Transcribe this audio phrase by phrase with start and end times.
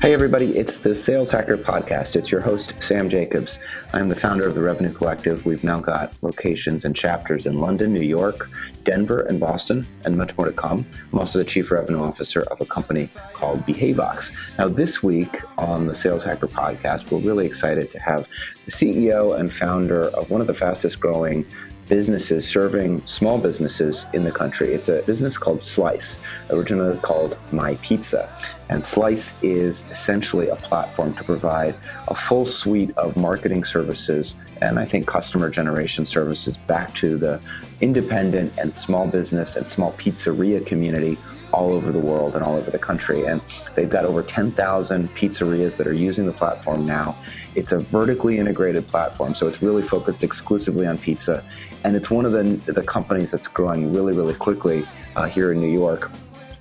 [0.00, 2.16] Hey, everybody, it's the Sales Hacker Podcast.
[2.16, 3.58] It's your host, Sam Jacobs.
[3.92, 5.44] I'm the founder of the Revenue Collective.
[5.44, 8.48] We've now got locations and chapters in London, New York,
[8.82, 10.86] Denver, and Boston, and much more to come.
[11.12, 14.32] I'm also the Chief Revenue Officer of a company called Behavox.
[14.56, 18.26] Now, this week on the Sales Hacker Podcast, we're really excited to have
[18.64, 21.44] the CEO and founder of one of the fastest growing
[21.90, 24.72] businesses serving small businesses in the country.
[24.72, 28.34] It's a business called Slice, originally called My Pizza.
[28.70, 31.74] And Slice is essentially a platform to provide
[32.08, 37.40] a full suite of marketing services and I think customer generation services back to the
[37.80, 41.18] independent and small business and small pizzeria community
[41.52, 43.24] all over the world and all over the country.
[43.24, 43.40] And
[43.74, 47.16] they've got over 10,000 pizzerias that are using the platform now.
[47.54, 51.44] It's a vertically integrated platform, so it's really focused exclusively on pizza.
[51.84, 52.42] And it's one of the,
[52.72, 56.10] the companies that's growing really, really quickly uh, here in New York.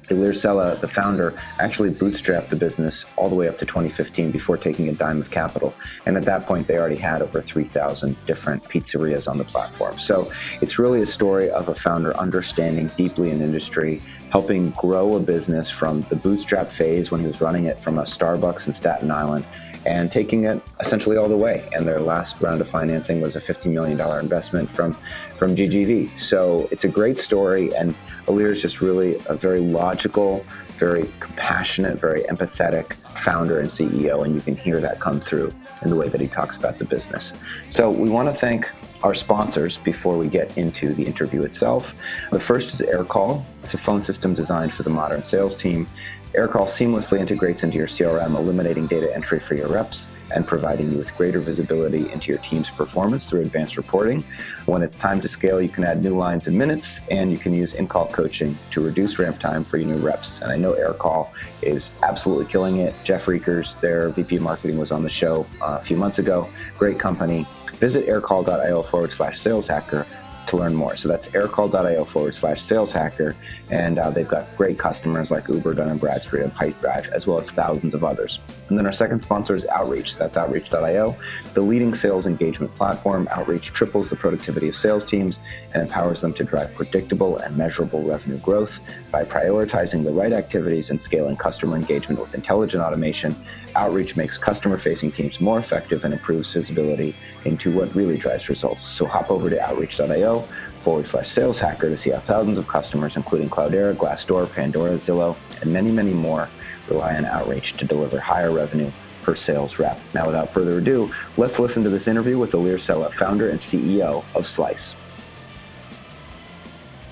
[0.10, 4.58] Ilir Sela, the founder, actually bootstrapped the business all the way up to 2015 before
[4.58, 5.74] taking a dime of capital.
[6.08, 10.00] And at that point, they already had over 3,000 different pizzerias on the platform.
[10.00, 10.32] So
[10.62, 15.70] it's really a story of a founder understanding deeply an industry, helping grow a business
[15.70, 19.46] from the bootstrap phase when he was running it from a Starbucks in Staten Island
[19.86, 21.68] and taking it essentially all the way.
[21.74, 24.98] And their last round of financing was a $50 million investment from,
[25.38, 26.20] from GGV.
[26.20, 27.74] So it's a great story.
[27.76, 27.96] And
[28.28, 30.46] Ilir is just really a very logical,
[30.80, 34.24] very compassionate, very empathetic founder and CEO.
[34.24, 36.86] And you can hear that come through in the way that he talks about the
[36.86, 37.34] business.
[37.70, 38.70] So we want to thank
[39.04, 41.94] our sponsors before we get into the interview itself.
[42.32, 43.44] The first is AirCall.
[43.64, 45.88] It's a phone system designed for the modern sales team.
[46.34, 50.98] AirCall seamlessly integrates into your CRM, eliminating data entry for your reps and providing you
[50.98, 54.24] with greater visibility into your team's performance through advanced reporting.
[54.68, 57.52] When it's time to scale, you can add new lines in minutes and you can
[57.52, 60.42] use in call coaching to reduce ramp time for your new reps.
[60.42, 61.30] And I know AirCall
[61.64, 62.94] is absolutely killing it.
[63.04, 66.48] Jeff Reekers, their VP of marketing, was on the show uh, a few months ago.
[66.78, 67.48] Great company.
[67.74, 70.06] Visit aircall.io forward slash sales hacker
[70.50, 70.96] to learn more.
[70.96, 73.36] So that's aircall.io forward slash sales hacker.
[73.70, 77.38] And uh, they've got great customers like Uber, Dun & Bradstreet, and Pipedrive, as well
[77.38, 78.40] as thousands of others.
[78.68, 80.18] And then our second sponsor is Outreach.
[80.18, 81.16] That's outreach.io,
[81.54, 83.28] the leading sales engagement platform.
[83.32, 85.40] Outreach triples the productivity of sales teams
[85.74, 88.80] and empowers them to drive predictable and measurable revenue growth
[89.12, 93.36] by prioritizing the right activities and scaling customer engagement with intelligent automation
[93.80, 98.84] Outreach makes customer facing teams more effective and improves visibility into what really drives results.
[98.84, 100.42] So hop over to outreach.io
[100.82, 105.38] forward slash sales hacker to see how thousands of customers, including Cloudera, Glassdoor, Pandora, Zillow,
[105.62, 106.50] and many, many more,
[106.90, 108.92] rely on Outreach to deliver higher revenue
[109.22, 109.98] per sales rep.
[110.14, 114.26] Now, without further ado, let's listen to this interview with Ilir Sela, founder and CEO
[114.36, 114.98] of Slice.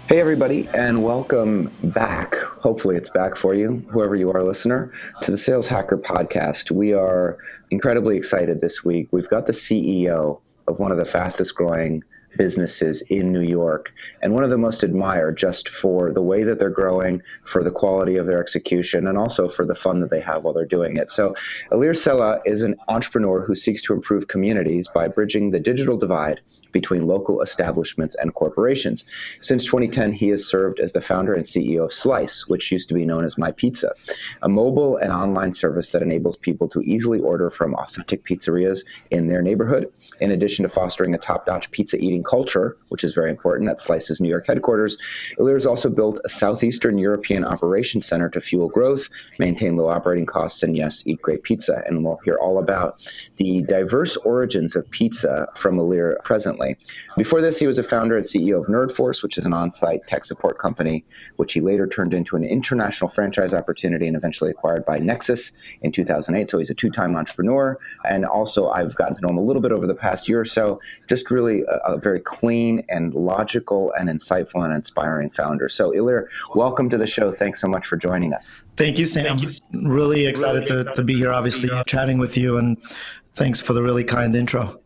[0.07, 2.37] Hey, everybody, and welcome back.
[2.37, 6.71] Hopefully, it's back for you, whoever you are, listener, to the Sales Hacker podcast.
[6.71, 7.37] We are
[7.71, 9.09] incredibly excited this week.
[9.11, 12.05] We've got the CEO of one of the fastest growing
[12.37, 16.59] businesses in New York and one of the most admired just for the way that
[16.59, 20.21] they're growing, for the quality of their execution, and also for the fun that they
[20.21, 21.09] have while they're doing it.
[21.09, 21.35] So,
[21.71, 26.41] Ilir Sela is an entrepreneur who seeks to improve communities by bridging the digital divide
[26.71, 29.05] between local establishments and corporations.
[29.41, 32.93] Since 2010, he has served as the founder and CEO of Slice, which used to
[32.93, 33.93] be known as My Pizza,
[34.41, 39.27] a mobile and online service that enables people to easily order from authentic pizzerias in
[39.27, 39.91] their neighborhood.
[40.19, 43.79] In addition to fostering a top notch pizza eating culture, which is very important at
[43.79, 44.97] Slice's New York headquarters,
[45.39, 50.25] Ilir has also built a Southeastern European operations center to fuel growth, maintain low operating
[50.25, 51.83] costs, and yes, eat great pizza.
[51.87, 53.01] And we'll hear all about
[53.37, 56.77] the diverse origins of pizza from Ilir presently.
[57.17, 60.05] Before this, he was a founder and CEO of NerdForce, which is an on site
[60.07, 61.05] tech support company,
[61.37, 65.51] which he later turned into an international franchise opportunity and eventually acquired by Nexus
[65.81, 66.49] in 2008.
[66.49, 67.79] So he's a two time entrepreneur.
[68.03, 70.45] And also, I've gotten to know him a little bit over the past year or
[70.45, 70.79] so.
[71.07, 75.69] Just really a, a very clean and logical and insightful and inspiring founder.
[75.69, 77.31] So, Ilir, welcome to the show.
[77.31, 78.59] Thanks so much for joining us.
[78.75, 79.37] Thank you, Sam.
[79.37, 79.89] Thank you.
[79.89, 82.57] Really excited, really excited to, to be here, obviously, chatting with you.
[82.57, 82.77] And
[83.35, 84.79] thanks for the really kind intro.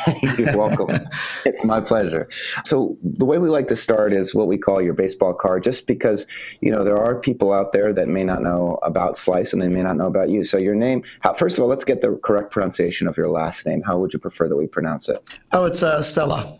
[0.38, 1.06] You're welcome.
[1.44, 2.28] it's my pleasure.
[2.64, 5.86] So the way we like to start is what we call your baseball card, just
[5.86, 6.26] because
[6.60, 9.68] you know there are people out there that may not know about Slice and they
[9.68, 10.44] may not know about you.
[10.44, 13.66] So your name, how, first of all, let's get the correct pronunciation of your last
[13.66, 13.82] name.
[13.82, 15.22] How would you prefer that we pronounce it?
[15.52, 16.58] Oh, it's uh, Sela.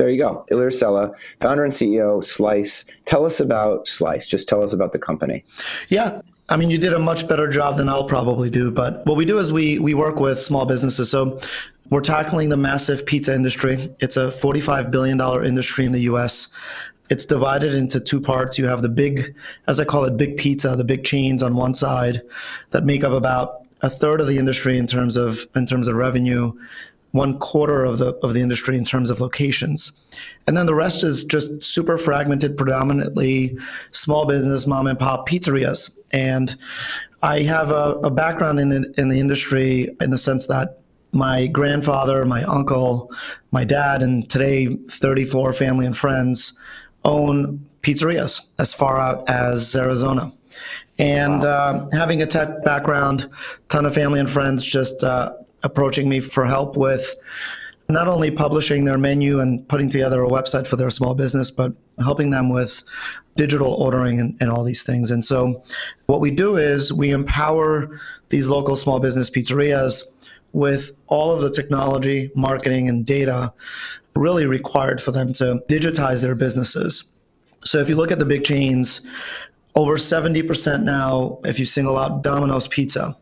[0.00, 2.86] There you go, Ilir Sela, founder and CEO, Slice.
[3.04, 4.26] Tell us about Slice.
[4.26, 5.44] Just tell us about the company.
[5.90, 8.70] Yeah, I mean, you did a much better job than I'll probably do.
[8.70, 11.10] But what we do is we we work with small businesses.
[11.10, 11.38] So
[11.90, 13.94] we're tackling the massive pizza industry.
[13.98, 16.50] It's a $45 billion industry in the US.
[17.10, 18.56] It's divided into two parts.
[18.56, 19.34] You have the big,
[19.66, 22.22] as I call it, big pizza, the big chains on one side
[22.70, 25.96] that make up about a third of the industry in terms of in terms of
[25.96, 26.52] revenue,
[27.12, 29.92] one quarter of the of the industry in terms of locations,
[30.46, 33.56] and then the rest is just super fragmented, predominantly
[33.92, 35.96] small business, mom and pop pizzerias.
[36.12, 36.56] And
[37.22, 40.80] I have a, a background in the in the industry in the sense that
[41.12, 43.12] my grandfather, my uncle,
[43.50, 46.56] my dad, and today 34 family and friends
[47.04, 50.32] own pizzerias as far out as Arizona.
[50.98, 53.28] And uh, having a tech background,
[53.68, 57.14] ton of family and friends just uh, approaching me for help with
[57.90, 61.72] not only publishing their menu and putting together a website for their small business, but
[61.98, 62.82] helping them with
[63.36, 65.10] digital ordering and, and all these things.
[65.10, 65.62] And so,
[66.06, 70.04] what we do is we empower these local small business pizzerias
[70.52, 73.52] with all of the technology, marketing, and data
[74.14, 77.12] really required for them to digitize their businesses.
[77.64, 79.00] So, if you look at the big chains,
[79.74, 83.16] over 70% now, if you single out Domino's Pizza,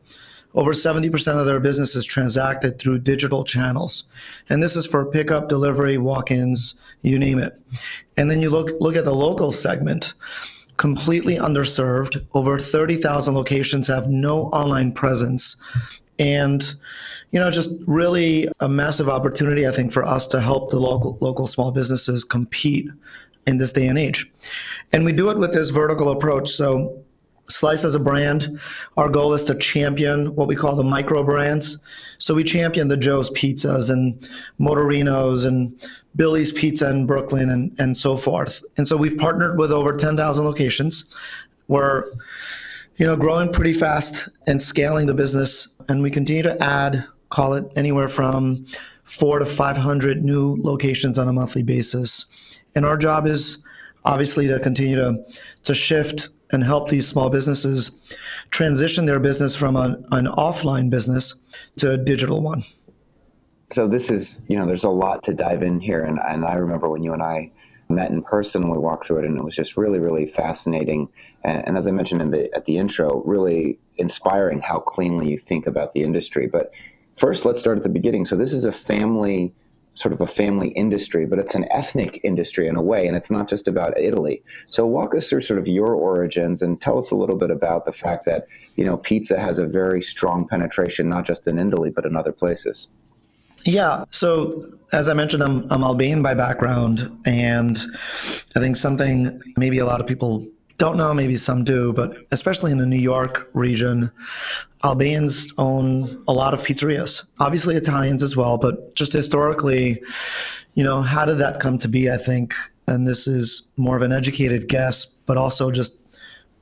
[0.58, 4.08] over 70% of their business is transacted through digital channels.
[4.50, 7.58] And this is for pickup, delivery, walk-ins, you name it.
[8.16, 10.14] And then you look look at the local segment,
[10.76, 12.26] completely underserved.
[12.34, 15.56] Over 30,000 locations have no online presence.
[16.18, 16.74] And
[17.30, 21.18] you know, just really a massive opportunity, I think, for us to help the local
[21.20, 22.88] local small businesses compete
[23.46, 24.28] in this day and age.
[24.92, 26.48] And we do it with this vertical approach.
[26.50, 27.04] So
[27.50, 28.60] Slice as a brand,
[28.98, 31.78] our goal is to champion what we call the micro brands.
[32.18, 34.28] So we champion the Joe's Pizzas and
[34.60, 35.72] Motorinos and
[36.14, 38.62] Billy's Pizza in Brooklyn and, and so forth.
[38.76, 41.04] And so we've partnered with over 10,000 locations.
[41.68, 42.04] We're,
[42.96, 45.74] you know, growing pretty fast and scaling the business.
[45.88, 48.66] And we continue to add, call it anywhere from
[49.04, 52.26] four to 500 new locations on a monthly basis.
[52.74, 53.62] And our job is
[54.04, 55.24] obviously to continue to,
[55.62, 58.00] to shift and help these small businesses
[58.50, 61.34] transition their business from an, an offline business
[61.76, 62.64] to a digital one.
[63.70, 66.54] So this is, you know, there's a lot to dive in here, and, and I
[66.54, 67.52] remember when you and I
[67.90, 71.08] met in person, we walked through it, and it was just really, really fascinating.
[71.44, 75.36] And, and as I mentioned in the at the intro, really inspiring how cleanly you
[75.36, 76.46] think about the industry.
[76.46, 76.72] But
[77.16, 78.24] first, let's start at the beginning.
[78.24, 79.54] So this is a family
[79.98, 83.30] sort of a family industry, but it's an ethnic industry in a way, and it's
[83.30, 84.42] not just about Italy.
[84.68, 87.84] So walk us through sort of your origins and tell us a little bit about
[87.84, 88.46] the fact that
[88.76, 92.32] you know pizza has a very strong penetration not just in Italy but in other
[92.32, 92.88] places.
[93.64, 94.04] Yeah.
[94.10, 97.76] So as I mentioned, I'm, I'm Albanian by background, and
[98.54, 100.46] I think something maybe a lot of people
[100.78, 104.10] don't know, maybe some do, but especially in the New York region,
[104.84, 107.24] Albanians own a lot of pizzerias.
[107.40, 110.00] Obviously, Italians as well, but just historically,
[110.74, 112.10] you know, how did that come to be?
[112.10, 112.54] I think,
[112.86, 115.98] and this is more of an educated guess, but also just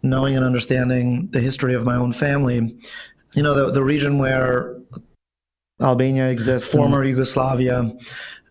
[0.03, 2.75] knowing and understanding the history of my own family.
[3.35, 4.77] You know, the, the region where
[5.83, 7.93] Albania exists, former Yugoslavia,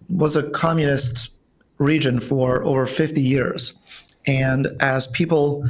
[0.10, 1.32] was a communist
[1.80, 3.74] region for over 50 years.
[4.28, 5.68] And as people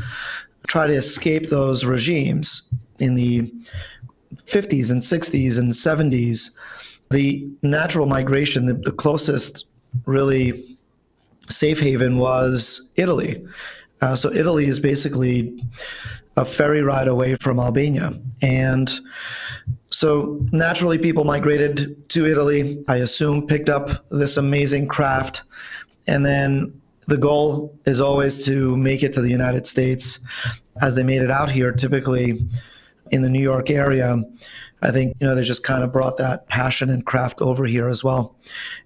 [0.67, 2.67] try to escape those regimes
[2.99, 3.51] in the
[4.45, 6.51] 50s and 60s and 70s,
[7.11, 9.65] the natural migration, the, the closest
[10.05, 10.77] really
[11.49, 13.45] safe haven was Italy.
[14.01, 15.57] Uh, so Italy is basically
[16.37, 18.13] a ferry ride away from Albania.
[18.41, 18.91] And
[19.89, 25.43] so naturally, people migrated to Italy, I assume, picked up this amazing craft,
[26.07, 30.19] and then the goal is always to make it to the United States.
[30.81, 32.45] As they made it out here, typically
[33.11, 34.21] in the New York area,
[34.81, 37.87] I think you know they just kind of brought that passion and craft over here
[37.87, 38.35] as well.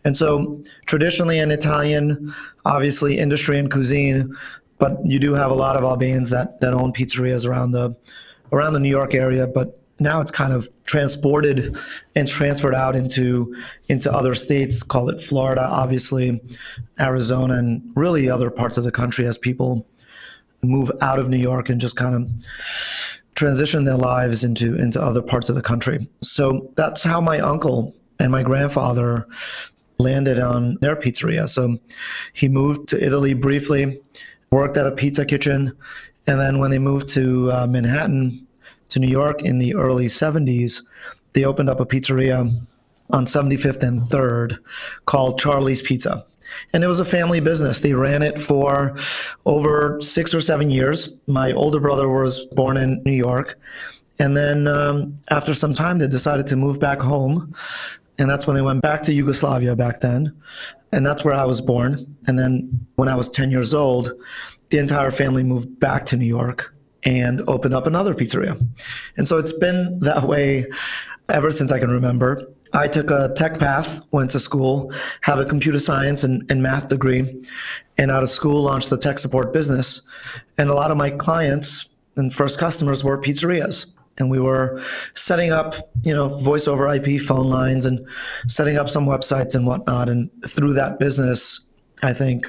[0.03, 2.33] And so traditionally in Italian,
[2.65, 4.35] obviously industry and cuisine,
[4.77, 7.95] but you do have a lot of Albanians that that own pizzerias around the
[8.51, 11.77] around the New York area, but now it's kind of transported
[12.15, 13.55] and transferred out into
[13.87, 16.41] into other states call it florida obviously
[16.99, 19.85] arizona and really other parts of the country as people
[20.61, 22.29] move out of new york and just kind of
[23.39, 26.05] transition their lives into into other parts of the country.
[26.21, 29.25] So that's how my uncle and my grandfather
[29.97, 31.47] landed on their pizzeria.
[31.47, 31.77] So
[32.33, 34.01] he moved to italy briefly
[34.51, 35.71] worked at a pizza kitchen
[36.27, 38.45] and then when they moved to uh, manhattan
[38.89, 40.81] to New York in the early 70s,
[41.33, 42.51] they opened up a pizzeria
[43.11, 44.59] on 75th and 3rd
[45.05, 46.25] called Charlie's Pizza.
[46.73, 47.79] And it was a family business.
[47.79, 48.95] They ran it for
[49.45, 51.19] over six or seven years.
[51.27, 53.59] My older brother was born in New York.
[54.17, 57.55] And then um, after some time, they decided to move back home.
[58.17, 60.35] And that's when they went back to Yugoslavia back then.
[60.91, 62.17] And that's where I was born.
[62.27, 64.11] And then when I was 10 years old,
[64.71, 68.59] the entire family moved back to New York and opened up another pizzeria.
[69.17, 70.65] And so it's been that way
[71.29, 72.47] ever since I can remember.
[72.73, 76.89] I took a tech path, went to school, have a computer science and, and math
[76.89, 77.43] degree,
[77.97, 80.01] and out of school launched the tech support business.
[80.57, 83.87] And a lot of my clients and first customers were pizzerias
[84.19, 84.81] and we were
[85.15, 88.05] setting up, you know, voice over IP phone lines and
[88.47, 90.09] setting up some websites and whatnot.
[90.09, 91.67] And through that business,
[92.03, 92.45] I think,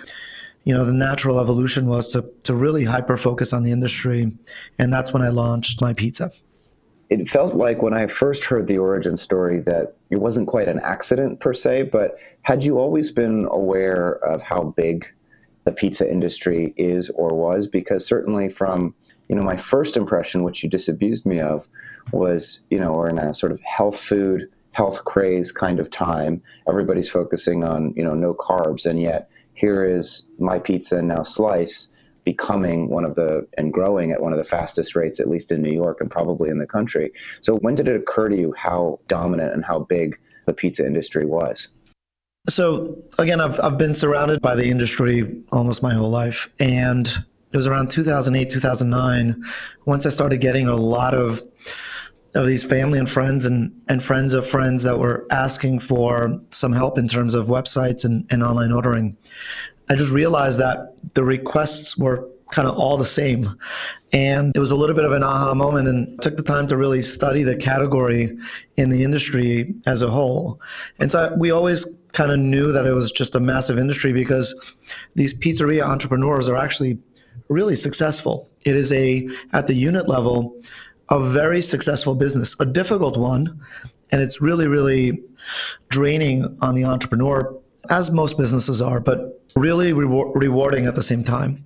[0.64, 4.30] you know, the natural evolution was to to really hyper focus on the industry,
[4.78, 6.30] and that's when I launched my pizza.
[7.08, 10.78] It felt like when I first heard the origin story that it wasn't quite an
[10.80, 15.12] accident per se, but had you always been aware of how big
[15.64, 17.66] the pizza industry is or was?
[17.66, 18.94] Because certainly from
[19.30, 21.68] you know, my first impression, which you disabused me of,
[22.12, 26.42] was, you know, we're in a sort of health food, health craze kind of time.
[26.68, 28.86] Everybody's focusing on, you know, no carbs.
[28.86, 31.88] And yet here is my pizza now slice
[32.24, 35.60] becoming one of the and growing at one of the fastest rates, at least in
[35.62, 37.12] New York and probably in the country.
[37.42, 41.26] So when did it occur to you how dominant and how big the pizza industry
[41.26, 41.68] was?
[42.48, 47.06] So again, I've I've been surrounded by the industry almost my whole life, and
[47.52, 49.44] it was around 2008 2009
[49.84, 51.42] once i started getting a lot of
[52.34, 56.72] of these family and friends and, and friends of friends that were asking for some
[56.72, 59.16] help in terms of websites and, and online ordering.
[59.88, 63.56] I just realized that the requests were kind of all the same.
[64.12, 66.76] And it was a little bit of an aha moment and took the time to
[66.76, 68.36] really study the category
[68.76, 70.60] in the industry as a whole.
[70.98, 74.54] And so we always kind of knew that it was just a massive industry because
[75.14, 76.98] these pizzeria entrepreneurs are actually
[77.48, 78.48] really successful.
[78.62, 80.56] It is a at the unit level
[81.10, 83.60] a very successful business, a difficult one,
[84.10, 85.20] and it's really really
[85.88, 87.54] draining on the entrepreneur
[87.88, 91.64] as most businesses are, but really rewarding at the same time.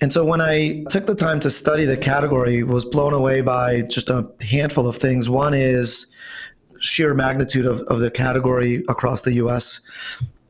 [0.00, 3.82] And so when I took the time to study the category, was blown away by
[3.82, 5.28] just a handful of things.
[5.28, 6.12] One is
[6.80, 9.80] sheer magnitude of, of the category across the US.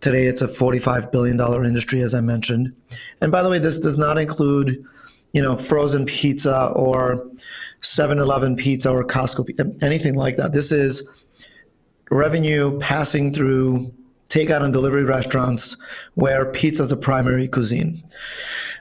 [0.00, 2.74] Today, it's a $45 billion industry, as I mentioned.
[3.20, 4.84] And by the way, this does not include,
[5.32, 7.24] you know, frozen pizza or
[7.84, 10.52] 7-Eleven pizza or Costco, anything like that.
[10.52, 11.08] This is
[12.10, 13.92] revenue passing through
[14.28, 15.76] takeout and delivery restaurants
[16.14, 18.02] where pizza is the primary cuisine.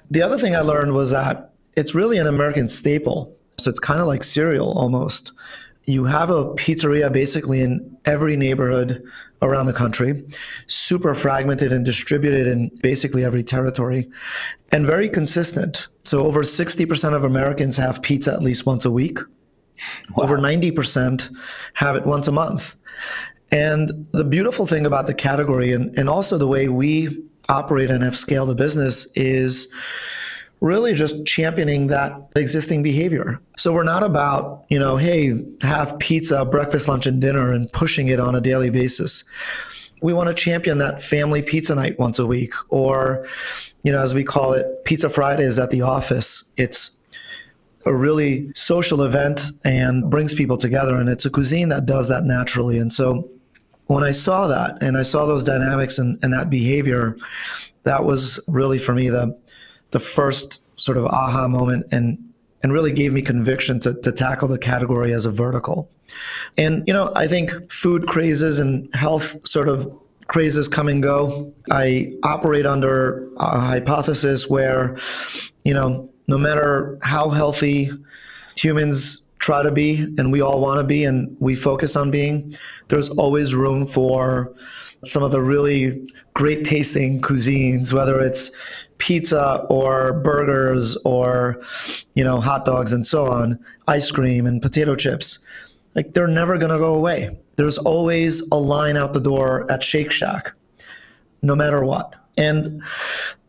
[0.10, 3.36] The other thing I learned was that it's really an American staple.
[3.60, 5.32] So it's kind of like cereal almost.
[5.86, 9.04] You have a pizzeria basically in every neighborhood
[9.42, 10.24] around the country,
[10.68, 14.10] super fragmented and distributed in basically every territory,
[14.72, 15.90] and very consistent.
[16.04, 19.20] So, over 60% of Americans have pizza at least once a week.
[20.16, 20.26] Wow.
[20.26, 21.30] Over 90%
[21.74, 22.76] have it once a month.
[23.52, 28.04] And the beautiful thing about the category and, and also the way we operate and
[28.04, 29.72] have scaled the business is
[30.64, 33.40] really just championing that existing behavior.
[33.58, 38.08] So we're not about, you know, hey, have pizza, breakfast, lunch, and dinner and pushing
[38.08, 39.26] it on a daily basis.
[40.02, 43.28] We want to champion that family pizza night once a week, or,
[43.84, 46.44] you know, as we call it, Pizza Fridays at the office.
[46.58, 46.98] It's
[47.86, 50.96] a really social event and brings people together.
[50.96, 52.78] And it's a cuisine that does that naturally.
[52.78, 53.30] And so
[53.88, 57.18] when I saw that and I saw those dynamics and, and that behavior,
[57.84, 59.38] that was really for me the
[59.92, 62.18] the first sort of aha moment and
[62.64, 65.92] and really gave me conviction to, to tackle the category as a vertical.
[66.58, 69.92] And, you know, I think food crazes and health sort of
[70.34, 71.54] crazes come and go.
[71.70, 74.98] I operate under a hypothesis where,
[75.64, 77.92] you know, no matter how healthy
[78.58, 82.58] humans try to be and we all want to be and we focus on being,
[82.88, 84.52] there's always room for
[85.06, 88.50] some of the really great tasting cuisines, whether it's
[88.98, 91.62] pizza or burgers or
[92.16, 95.40] you know hot dogs and so on ice cream and potato chips
[95.94, 99.84] like they're never going to go away there's always a line out the door at
[99.84, 100.54] shake shack
[101.42, 102.16] no matter what.
[102.38, 102.82] And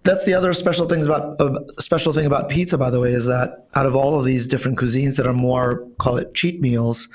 [0.03, 3.25] that's the other special things about uh, special thing about pizza by the way is
[3.25, 7.09] that out of all of these different cuisines that are more call it cheat meals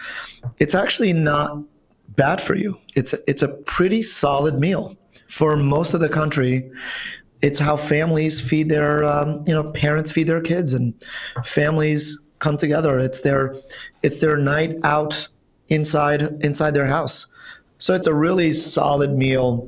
[0.58, 1.62] it's actually not
[2.16, 2.80] bad for you.
[2.96, 4.98] It's a, it's a pretty solid meal.
[5.28, 6.72] For most of the country
[7.42, 10.94] it's how families feed their um, you know parents feed their kids and
[11.44, 12.98] families come together.
[12.98, 13.56] It's their
[14.02, 15.28] it's their night out
[15.70, 17.28] inside inside their house
[17.78, 19.68] so it's a really solid meal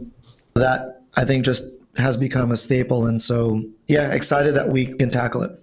[0.54, 1.64] that i think just
[1.98, 3.06] has become a staple.
[3.06, 5.58] And so, yeah, excited that we can tackle it.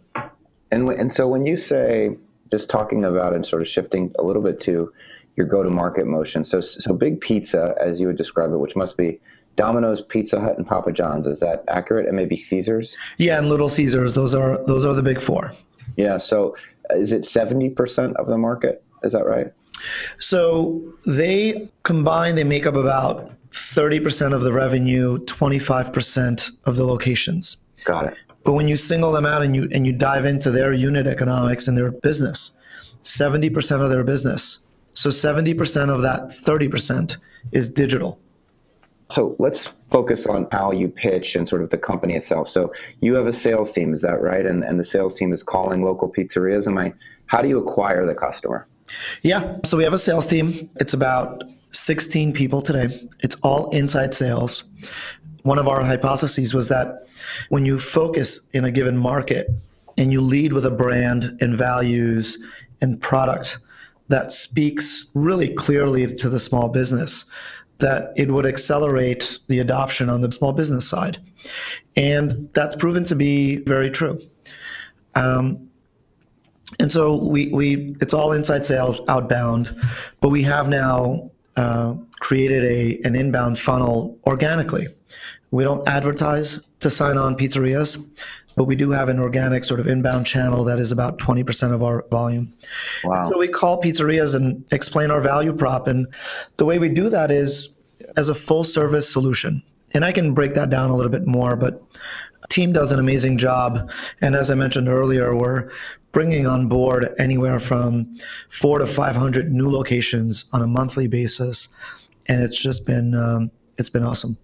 [0.70, 2.16] And and so when you say
[2.50, 4.92] just talking about and sort of shifting a little bit to
[5.36, 6.42] your go-to-market motion.
[6.44, 9.20] So so big pizza, as you would describe it, which must be
[9.56, 11.26] Domino's, Pizza Hut, and Papa John's.
[11.26, 12.06] Is that accurate?
[12.06, 12.96] And maybe Caesars.
[13.18, 14.14] Yeah, and Little Caesars.
[14.14, 15.54] Those are those are the big four.
[15.96, 16.16] Yeah.
[16.18, 16.56] So
[16.90, 18.82] is it seventy percent of the market?
[19.02, 19.52] Is that right?
[20.18, 22.34] So they combine.
[22.34, 27.58] They make up about thirty percent of the revenue, twenty five percent of the locations.
[27.84, 28.16] Got it.
[28.44, 31.68] But when you single them out and you and you dive into their unit economics
[31.68, 32.56] and their business,
[33.02, 34.60] 70% of their business.
[34.94, 37.16] So 70% of that 30%
[37.52, 38.18] is digital.
[39.10, 42.48] So let's focus on how you pitch and sort of the company itself.
[42.48, 44.44] So you have a sales team, is that right?
[44.44, 46.66] And and the sales team is calling local pizzerias.
[46.66, 46.92] Am I
[47.26, 48.66] how do you acquire the customer?
[49.22, 49.56] Yeah.
[49.64, 50.70] So we have a sales team.
[50.76, 52.88] It's about 16 people today.
[53.20, 54.64] It's all inside sales.
[55.42, 57.06] One of our hypotheses was that
[57.48, 59.48] when you focus in a given market
[59.96, 62.38] and you lead with a brand and values
[62.80, 63.58] and product
[64.08, 67.24] that speaks really clearly to the small business,
[67.78, 71.18] that it would accelerate the adoption on the small business side.
[71.96, 74.20] And that's proven to be very true.
[75.14, 75.67] Um,
[76.78, 79.74] and so we, we it's all inside sales outbound
[80.20, 84.86] but we have now uh, created a an inbound funnel organically
[85.50, 88.04] we don't advertise to sign on pizzerias,
[88.56, 91.82] but we do have an organic sort of inbound channel that is about 20% of
[91.82, 92.52] our volume.
[93.04, 93.28] Wow.
[93.30, 95.86] So we call pizzerias and explain our value prop.
[95.86, 96.06] And
[96.56, 97.72] the way we do that is
[98.16, 99.62] as a full service solution.
[99.92, 101.82] And I can break that down a little bit more, but
[102.48, 103.90] team does an amazing job.
[104.20, 105.70] And as I mentioned earlier, we're
[106.12, 108.14] bringing on board anywhere from
[108.48, 111.68] four to 500 new locations on a monthly basis.
[112.26, 114.36] And it's just been, um, it's been awesome.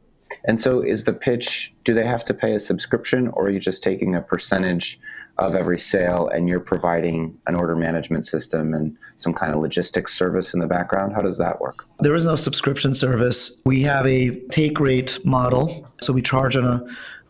[0.47, 1.73] And so, is the pitch?
[1.85, 4.99] Do they have to pay a subscription, or are you just taking a percentage
[5.39, 10.15] of every sale and you're providing an order management system and some kind of logistics
[10.15, 11.13] service in the background?
[11.15, 11.85] How does that work?
[12.01, 13.61] There is no subscription service.
[13.65, 16.85] We have a take rate model, so we charge on a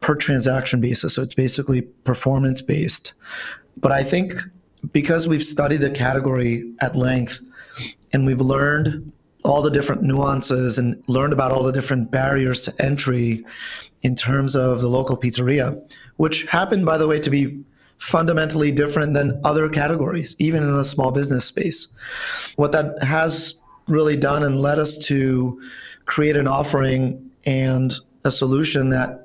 [0.05, 1.15] per transaction basis.
[1.15, 3.15] So it's basically performance based.
[3.79, 4.35] But I think
[4.93, 7.43] because we've studied the category at length
[8.13, 9.11] and we've learned
[9.47, 13.47] all the different nuances and learned about all the different barriers to entry
[14.03, 15.81] in terms of the local pizzeria,
[16.17, 17.59] which happened, by the way, to be
[17.97, 21.89] fundamentally different than other categories, even in the small business space.
[22.57, 23.55] What that has
[23.89, 25.59] really done and led us to
[26.05, 29.24] create an offering and a solution that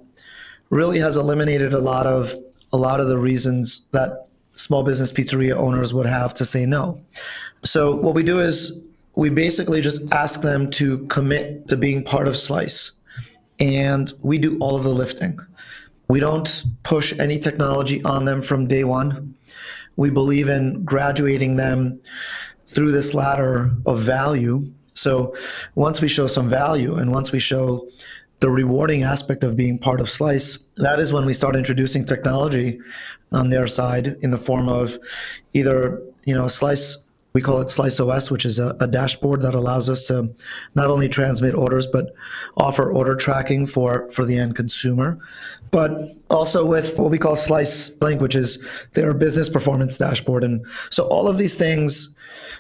[0.70, 2.34] really has eliminated a lot of
[2.72, 7.02] a lot of the reasons that small business pizzeria owners would have to say no.
[7.64, 8.82] So what we do is
[9.16, 12.92] we basically just ask them to commit to being part of Slice.
[13.60, 15.40] And we do all of the lifting.
[16.08, 19.36] We don't push any technology on them from day one.
[19.96, 22.00] We believe in graduating them
[22.66, 24.72] through this ladder of value.
[24.94, 25.36] So
[25.76, 27.88] once we show some value and once we show
[28.40, 32.80] the rewarding aspect of being part of Slice, that is when we start introducing technology
[33.32, 34.98] on their side in the form of
[35.54, 39.54] either, you know, Slice we call it Slice OS, which is a, a, dashboard that
[39.54, 40.34] allows us to
[40.74, 42.14] not only transmit orders but
[42.58, 45.20] offer order tracking for for the end consumer.
[45.72, 51.28] But also with what we call Slice is their business performance dashboard, and so all
[51.28, 52.16] of these things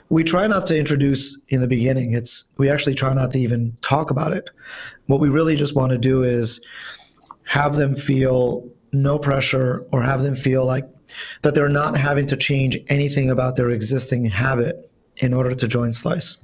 [0.09, 2.13] we try not to introduce in the beginning.
[2.13, 4.49] It's we actually try not to even talk about it.
[5.05, 6.63] What we really just want to do is
[7.43, 10.87] have them feel no pressure or have them feel like
[11.41, 15.93] that they're not having to change anything about their existing habit in order to join
[15.93, 16.37] Slice.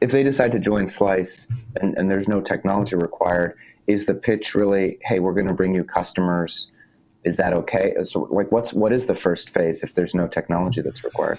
[0.00, 1.46] If they decide to join Slice
[1.80, 3.56] and, and there's no technology required,
[3.92, 6.70] is the pitch really, hey, we're going to bring you customers?
[7.24, 7.94] Is that okay?
[8.02, 11.38] So, like, what's what is the first phase if there's no technology that's required?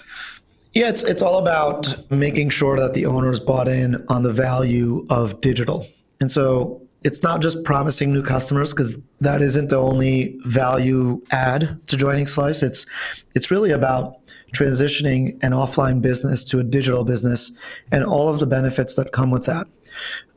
[0.72, 5.06] Yeah, it's it's all about making sure that the owners bought in on the value
[5.10, 5.86] of digital.
[6.20, 11.78] And so it's not just promising new customers because that isn't the only value add
[11.86, 12.62] to joining Slice.
[12.62, 12.86] It's
[13.34, 14.16] it's really about
[14.54, 17.52] transitioning an offline business to a digital business
[17.92, 19.66] and all of the benefits that come with that,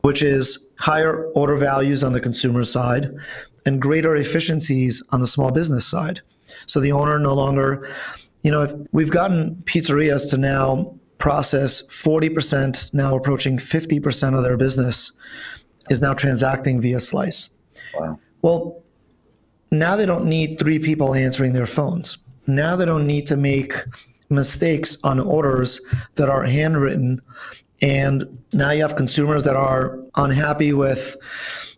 [0.02, 3.10] which is higher order values on the consumer side
[3.66, 6.20] and greater efficiencies on the small business side.
[6.66, 7.90] So the owner no longer,
[8.42, 14.56] you know, if we've gotten pizzerias to now process 40%, now approaching 50% of their
[14.56, 15.12] business
[15.90, 17.50] is now transacting via Slice.
[17.94, 18.18] Wow.
[18.42, 18.82] Well,
[19.70, 22.18] now they don't need three people answering their phones.
[22.46, 23.74] Now they don't need to make
[24.30, 25.80] mistakes on orders
[26.14, 27.20] that are handwritten.
[27.80, 31.16] And now you have consumers that are unhappy with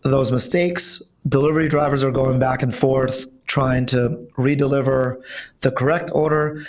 [0.03, 5.21] those mistakes delivery drivers are going back and forth trying to redeliver
[5.59, 6.65] the correct order.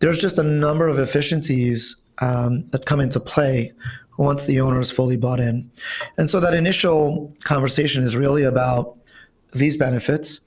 [0.00, 3.72] There's just a number of efficiencies um, that come into play
[4.18, 5.70] once the owner is fully bought in.
[6.16, 8.96] And so that initial conversation is really about
[9.52, 10.40] these benefits.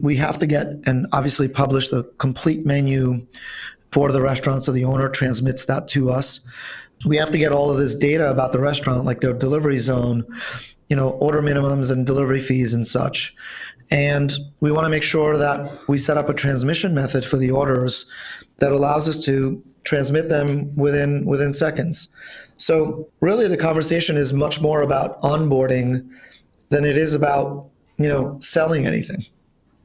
[0.00, 3.26] We have to get and obviously publish the complete menu
[3.92, 6.46] for the restaurant so the owner transmits that to us.
[7.04, 10.24] We have to get all of this data about the restaurant, like their delivery zone,
[10.88, 13.34] you know, order minimums and delivery fees and such.
[13.90, 17.50] And we want to make sure that we set up a transmission method for the
[17.50, 18.10] orders
[18.58, 22.08] that allows us to transmit them within within seconds.
[22.56, 26.08] So really the conversation is much more about onboarding
[26.68, 29.26] than it is about, you know, selling anything.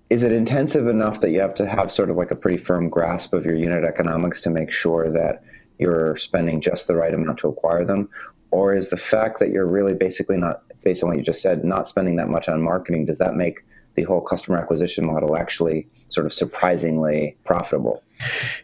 [0.09, 2.87] Is it intensive enough that you have to have sort of like a pretty firm
[2.87, 5.43] grasp of your unit economics to make sure that
[5.79, 8.09] you're spending just the right amount to acquire them?
[8.51, 11.63] Or is the fact that you're really basically not, based on what you just said,
[11.63, 13.59] not spending that much on marketing, does that make
[13.95, 18.03] the whole customer acquisition model actually sort of surprisingly profitable?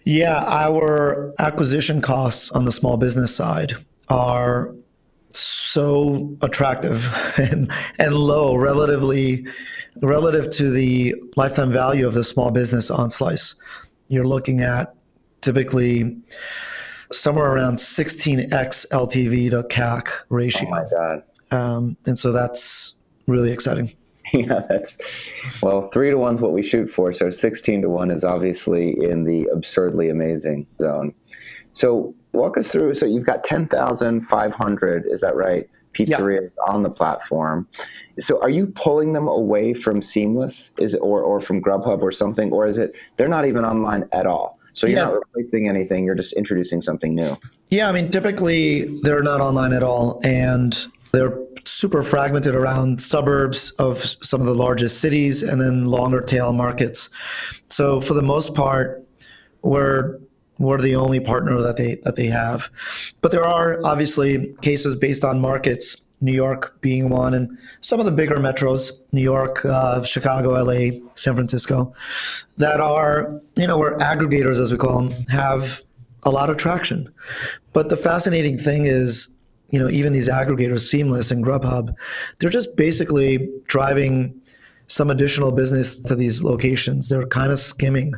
[0.04, 3.74] Yeah, our acquisition costs on the small business side
[4.10, 4.74] are
[5.34, 9.46] so attractive and, and low relatively
[10.02, 13.56] relative to the lifetime value of the small business on slice
[14.08, 14.94] you're looking at
[15.42, 16.16] typically
[17.14, 22.96] somewhere around 16x ltv to cac ratio oh my god um, and so that's
[23.28, 23.94] really exciting
[24.34, 24.98] yeah, that's
[25.62, 27.12] well, three to one's what we shoot for.
[27.12, 31.14] So sixteen to one is obviously in the absurdly amazing zone.
[31.74, 32.94] So walk us through.
[32.94, 35.06] So you've got ten thousand five hundred.
[35.08, 35.70] Is that right?
[35.94, 36.74] Pizzerias yeah.
[36.74, 37.68] on the platform.
[38.18, 40.72] So are you pulling them away from Seamless?
[40.80, 44.08] Is it or or from Grubhub or something, or is it they're not even online
[44.14, 44.58] at all?
[44.74, 45.06] So you're yeah.
[45.06, 46.06] not replacing anything.
[46.06, 47.38] You're just introducing something new.
[47.70, 50.76] Yeah, I mean, typically they're not online at all, and
[51.12, 56.54] they're super fragmented around suburbs of some of the largest cities and then longer tail
[56.54, 57.10] markets.
[57.66, 59.06] So for the most part,
[59.62, 60.20] we're
[60.60, 62.70] we're the only partner that they that they have.
[63.22, 68.06] But there are obviously cases based on markets, New York being one, and some of
[68.06, 71.94] the bigger metros, New York, uh, Chicago, LA, San Francisco,
[72.58, 75.82] that are you know where aggregators, as we call them, have
[76.24, 77.14] a lot of traction.
[77.74, 79.30] But the fascinating thing is
[79.74, 81.96] you know, even these aggregators, Seamless and Grubhub,
[82.38, 84.40] they're just basically driving
[84.86, 87.10] some additional business to these locations.
[87.10, 88.14] They're kind of skimming.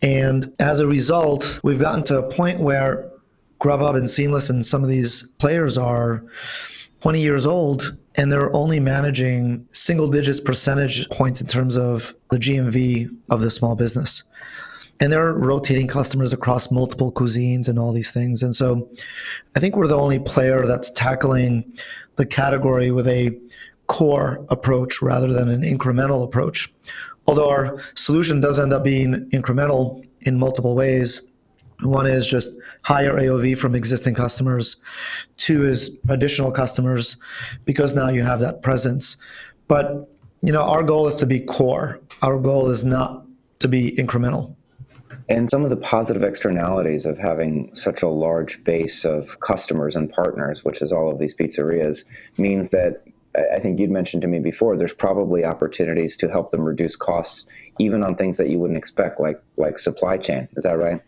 [0.00, 3.10] And as a result, we've gotten to a point where
[3.60, 6.24] Grubhub and Seamless and some of these players are
[7.00, 12.38] 20 years old and they're only managing single digits percentage points in terms of the
[12.38, 14.24] GMV of the small business
[15.00, 18.42] and they're rotating customers across multiple cuisines and all these things.
[18.42, 18.88] And so
[19.56, 21.64] I think we're the only player that's tackling
[22.16, 23.36] the category with a
[23.86, 26.72] core approach rather than an incremental approach.
[27.26, 31.22] Although our solution does end up being incremental in multiple ways.
[31.82, 34.76] One is just higher AOV from existing customers.
[35.36, 37.16] Two is additional customers
[37.64, 39.16] because now you have that presence.
[39.68, 40.08] But
[40.42, 42.00] you know, our goal is to be core.
[42.22, 43.24] Our goal is not
[43.60, 44.54] to be incremental.
[45.28, 50.10] And some of the positive externalities of having such a large base of customers and
[50.10, 52.04] partners, which is all of these pizzerias,
[52.36, 53.04] means that
[53.52, 57.46] I think you'd mentioned to me before, there's probably opportunities to help them reduce costs,
[57.78, 60.48] even on things that you wouldn't expect, like like supply chain.
[60.56, 61.00] Is that right?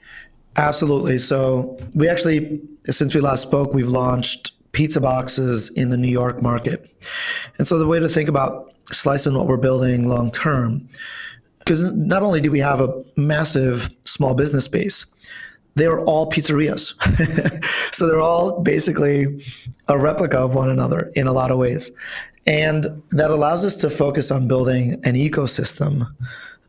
[0.57, 1.19] Absolutely.
[1.19, 2.61] So we actually,
[2.91, 6.91] since we last spoke, we've launched pizza boxes in the New York market.
[7.59, 10.88] And so the way to think about slicing what we're building long term
[11.65, 15.07] because not only do we have a massive small business base,
[15.75, 16.95] they're all pizzerias.
[17.95, 19.45] so they're all basically
[19.88, 21.91] a replica of one another in a lot of ways.
[22.47, 26.07] And that allows us to focus on building an ecosystem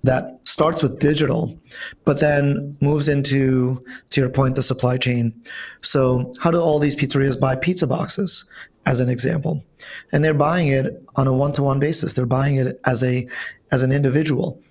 [0.03, 1.57] that starts with digital,
[2.03, 5.33] but then moves into, to your point, the supply chain.
[5.81, 8.45] So, how do all these pizzerias buy pizza boxes,
[8.85, 9.63] as an example?
[10.11, 12.13] And they're buying it on a one-to-one basis.
[12.13, 13.27] They're buying it as a
[13.71, 14.61] as an individual.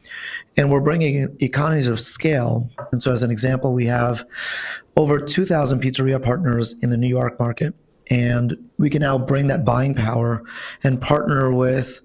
[0.56, 2.68] And we're bringing economies of scale.
[2.92, 4.24] And so, as an example, we have
[4.96, 7.74] over 2,000 pizzeria partners in the New York market.
[8.10, 10.42] And we can now bring that buying power
[10.84, 12.00] and partner with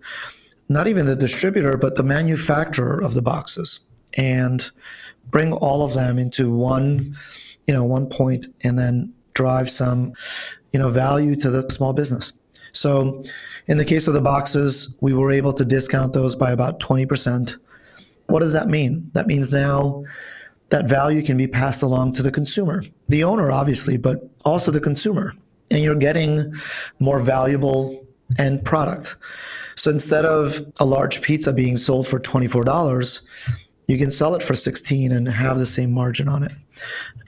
[0.70, 3.80] not even the distributor, but the manufacturer of the boxes
[4.16, 4.70] and
[5.30, 7.16] bring all of them into one,
[7.68, 10.14] you know, one point and then drive some,
[10.72, 12.34] you know, value to the small business.
[12.72, 13.24] So
[13.68, 17.56] in the case of the boxes, we were able to discount those by about 20%.
[18.28, 19.10] What does that mean?
[19.14, 20.04] That means now
[20.70, 24.82] that value can be passed along to the consumer, the owner, obviously, but also the
[24.82, 25.34] consumer.
[25.72, 26.54] And you're getting
[27.00, 28.06] more valuable
[28.38, 29.16] end product.
[29.78, 33.22] So instead of a large pizza being sold for $24,
[33.88, 36.52] you can sell it for 16 and have the same margin on it.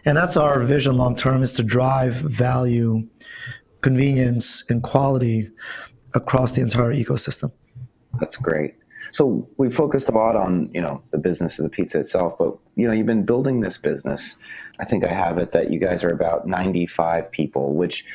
[0.06, 3.08] And that's our vision long term is to drive value,
[3.82, 5.52] convenience, and quality
[6.16, 7.52] across the entire ecosystem.
[8.20, 8.74] That's great.
[9.12, 12.58] So we focused a lot on you know the business of the pizza itself, but
[12.76, 14.38] you know you've been building this business.
[14.80, 18.06] I think I have it that you guys are about 95 people, which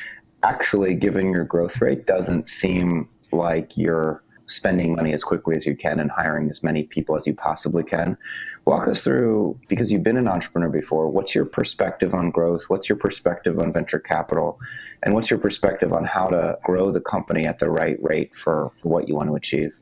[0.43, 5.75] actually, given your growth rate, doesn't seem like you're spending money as quickly as you
[5.75, 8.17] can and hiring as many people as you possibly can.
[8.65, 12.65] Walk us through, because you've been an entrepreneur before, what's your perspective on growth?
[12.67, 14.59] What's your perspective on venture capital?
[15.03, 18.71] And what's your perspective on how to grow the company at the right rate for,
[18.75, 19.79] for what you want to achieve?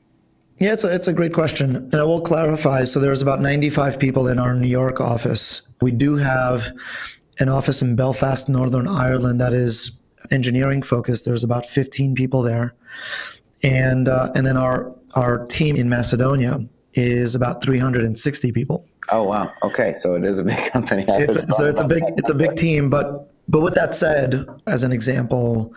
[0.58, 1.76] Yeah, it's a, it's a great question.
[1.76, 2.84] And I will clarify.
[2.84, 5.64] So there's about 95 people in our New York office.
[5.82, 6.72] We do have
[7.40, 10.00] an office in Belfast, Northern Ireland that is
[10.32, 11.26] engineering focused.
[11.26, 12.76] There's about 15 people there,
[13.64, 16.60] and uh, and then our our team in Macedonia
[16.94, 18.86] is about 360 people.
[19.12, 19.52] Oh wow!
[19.64, 21.06] Okay, so it is a big company.
[21.08, 24.84] It's, so it's a big it's a big team, but but with that said, as
[24.84, 25.74] an example,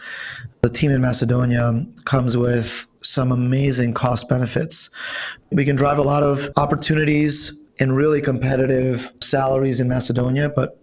[0.60, 4.90] the team in Macedonia comes with some amazing cost benefits.
[5.50, 10.80] We can drive a lot of opportunities and really competitive salaries in Macedonia, but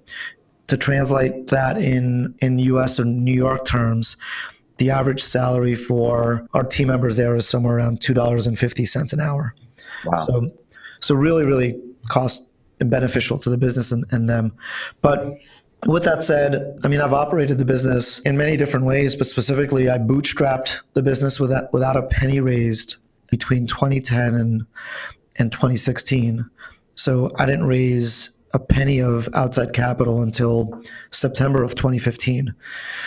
[0.68, 4.18] to translate that in in US or New York terms,
[4.78, 8.86] the average salary for our team members there is somewhere around two dollars and fifty
[8.86, 9.56] cents an hour.
[10.06, 10.18] Wow.
[10.18, 10.52] So
[11.02, 14.54] so really, really cost beneficial to the business and, and them.
[15.02, 15.38] But
[15.86, 19.90] with that said, I mean, I've operated the business in many different ways, but specifically,
[19.90, 22.96] I bootstrapped the business without, without a penny raised
[23.30, 24.66] between 2010 and,
[25.38, 26.50] and 2016.
[26.96, 32.54] So I didn't raise a penny of outside capital until September of 2015.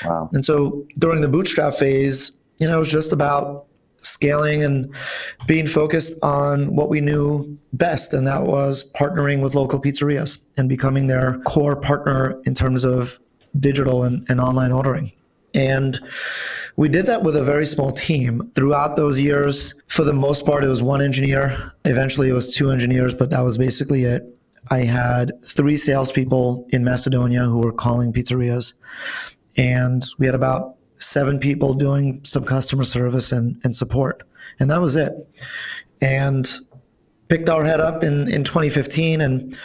[0.04, 0.28] Wow.
[0.32, 3.66] And so during the bootstrap phase, you know, it was just about
[4.00, 4.94] scaling and
[5.46, 10.68] being focused on what we knew best, and that was partnering with local pizzerias and
[10.68, 13.18] becoming their core partner in terms of
[13.58, 15.12] digital and, and online ordering.
[15.54, 15.98] And
[16.76, 19.74] we did that with a very small team throughout those years.
[19.88, 21.72] For the most part, it was one engineer.
[21.86, 24.35] Eventually, it was two engineers, but that was basically it.
[24.68, 28.74] I had three salespeople in Macedonia who were calling pizzerias,
[29.56, 34.22] and we had about seven people doing some customer service and, and support.
[34.58, 35.12] And that was it.
[36.00, 36.48] And
[37.28, 39.58] picked our head up in, in 2015 and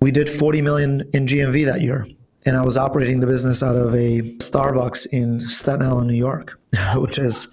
[0.00, 2.06] we did 40 million in GMV that year.
[2.46, 6.58] And I was operating the business out of a Starbucks in Staten Island, New York,
[6.94, 7.48] which is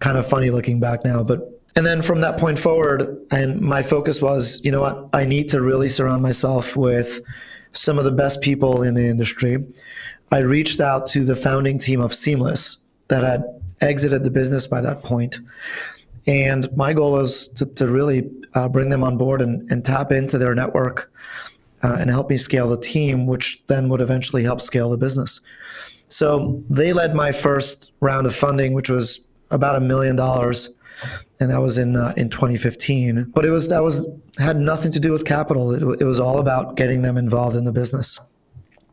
[0.00, 1.22] kind of funny looking back now.
[1.22, 5.24] But and then from that point forward, and my focus was, you know what, I
[5.24, 7.20] need to really surround myself with
[7.72, 9.64] some of the best people in the industry.
[10.30, 13.44] I reached out to the founding team of Seamless that had
[13.80, 15.38] exited the business by that point.
[16.26, 20.12] And my goal was to, to really uh, bring them on board and, and tap
[20.12, 21.10] into their network
[21.82, 25.40] uh, and help me scale the team, which then would eventually help scale the business.
[26.08, 30.68] So they led my first round of funding, which was about a million dollars,
[31.40, 33.32] and that was in uh, in 2015.
[33.34, 34.06] But it was that was
[34.38, 35.72] had nothing to do with capital.
[35.72, 38.18] It, it was all about getting them involved in the business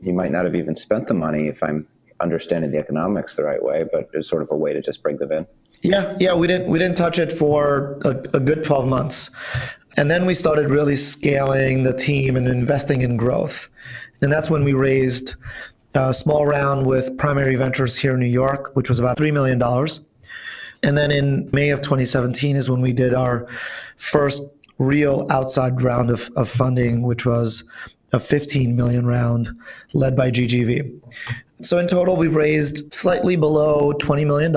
[0.01, 1.87] you might not have even spent the money if I'm
[2.19, 5.17] understanding the economics the right way, but it's sort of a way to just bring
[5.17, 5.47] them in.
[5.81, 9.31] Yeah, yeah, we didn't we didn't touch it for a, a, good 12 months.
[9.95, 13.69] And then we started really scaling the team and investing in growth.
[14.21, 15.35] And that's when we raised
[15.95, 19.57] a small round with Primary Ventures here in New York, which was about $3 million.
[20.83, 23.47] And then in May of 2017 is when we did our
[23.97, 24.43] first
[24.77, 27.63] real outside round of, of funding, which was
[28.13, 29.49] a 15 million round
[29.93, 30.99] led by GGV.
[31.61, 34.55] So in total, we've raised slightly below $20 million.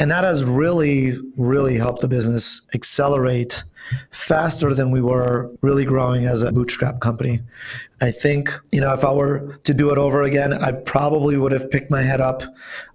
[0.00, 3.62] And that has really, really helped the business accelerate
[4.10, 7.40] faster than we were really growing as a bootstrap company.
[8.00, 11.52] I think, you know, if I were to do it over again, I probably would
[11.52, 12.42] have picked my head up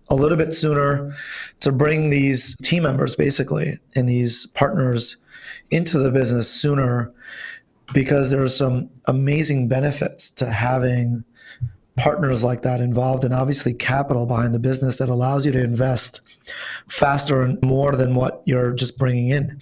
[0.10, 1.16] a little bit sooner
[1.60, 5.18] to bring these team members basically and these partners
[5.72, 7.12] into the business sooner
[7.94, 11.24] because there are some amazing benefits to having
[11.98, 16.22] partners like that involved and obviously capital behind the business that allows you to invest
[16.88, 19.60] faster and more than what you're just bringing in.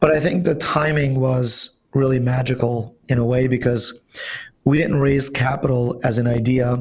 [0.00, 3.98] But I think the timing was really magical in a way because
[4.64, 6.76] we didn't raise capital as an idea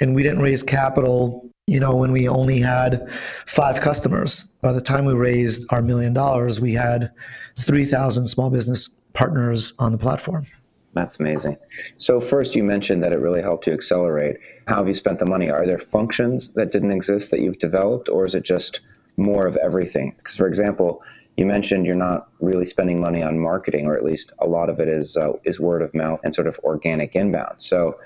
[0.00, 3.10] and we didn't raise capital you know when we only had
[3.46, 7.12] five customers by the time we raised our million dollars we had
[7.58, 10.46] 3000 small business partners on the platform.
[10.94, 11.58] That's amazing.
[11.98, 14.38] So, first, you mentioned that it really helped you accelerate.
[14.66, 15.50] How have you spent the money?
[15.50, 18.80] Are there functions that didn't exist that you've developed, or is it just
[19.16, 20.14] more of everything?
[20.16, 21.02] Because, for example,
[21.36, 24.80] you mentioned you're not really spending money on marketing, or at least a lot of
[24.80, 27.60] it is uh, is word of mouth and sort of organic inbound.
[27.60, 27.98] So,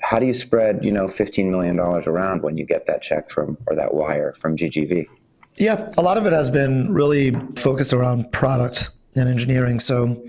[0.00, 3.58] how do you spread you know $15 million around when you get that check from
[3.66, 5.06] or that wire from GGV?
[5.56, 9.80] Yeah, a lot of it has been really focused around product and engineering.
[9.80, 10.24] So,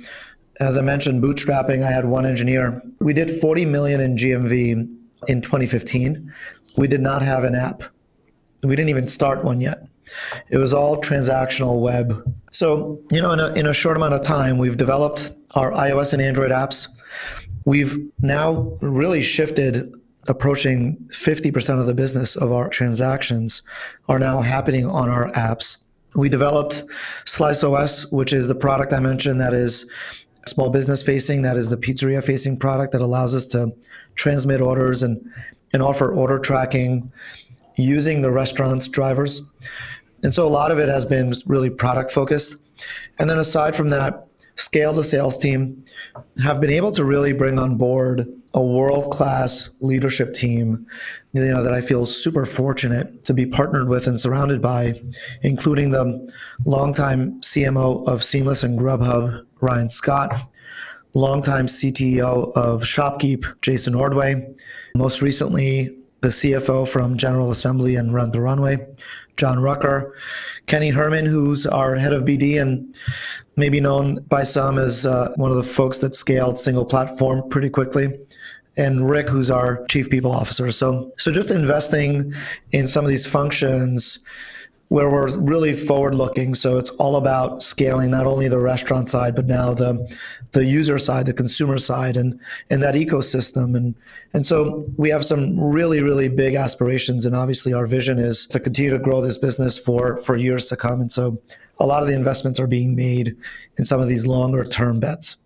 [0.60, 2.82] as I mentioned, bootstrapping, I had one engineer.
[3.00, 6.34] We did 40 million in GMV in 2015.
[6.78, 7.84] We did not have an app.
[8.64, 9.88] We didn't even start one yet.
[10.50, 12.24] It was all transactional web.
[12.52, 16.14] So, you know, in a, in a short amount of time, we've developed our iOS
[16.14, 16.88] and Android apps.
[17.66, 19.94] We've now really shifted
[20.28, 23.62] approaching 50% of the business of our transactions
[24.08, 25.84] are now happening on our apps.
[26.16, 26.84] We developed
[27.26, 29.90] Slice OS, which is the product I mentioned that is
[30.46, 33.72] small business facing, that is the pizzeria facing product that allows us to
[34.16, 35.20] transmit orders and,
[35.74, 37.12] and offer order tracking
[37.76, 39.42] using the restaurant's drivers.
[40.24, 42.56] And so a lot of it has been really product focused.
[43.20, 45.84] And then aside from that, scale the sales team,
[46.44, 50.86] have been able to really bring on board a world class leadership team,
[51.34, 55.00] you know, that I feel super fortunate to be partnered with and surrounded by,
[55.44, 56.34] including the
[56.66, 60.50] longtime CMO of Seamless and Grubhub, Ryan Scott,
[61.14, 64.48] longtime CTO of Shopkeep, Jason Ordway,
[64.96, 68.86] most recently the CFO from General Assembly and Rent the Runway,
[69.38, 70.16] John Rucker,
[70.68, 72.94] Kenny Herman, who's our head of BD and
[73.56, 78.20] maybe known by some as uh, one of the folks that scaled SinglePlatform pretty quickly.
[78.78, 80.72] And Rick, who's our chief people officer.
[80.72, 82.34] So, so just investing
[82.72, 84.20] in some of these functions
[84.90, 86.56] where we're really forward looking.
[86.56, 90.16] So it's all about scaling not only the restaurant side, but now the
[90.52, 93.78] the user side, the consumer side, and and that ecosystem.
[93.78, 93.96] And
[94.34, 98.60] and so we have some really really big aspirations, and obviously our vision is to
[98.60, 101.02] continue to grow this business for for years to come.
[101.02, 101.40] And so
[101.80, 103.38] a lot of the investments are being made
[103.78, 105.38] in some of these longer term bets.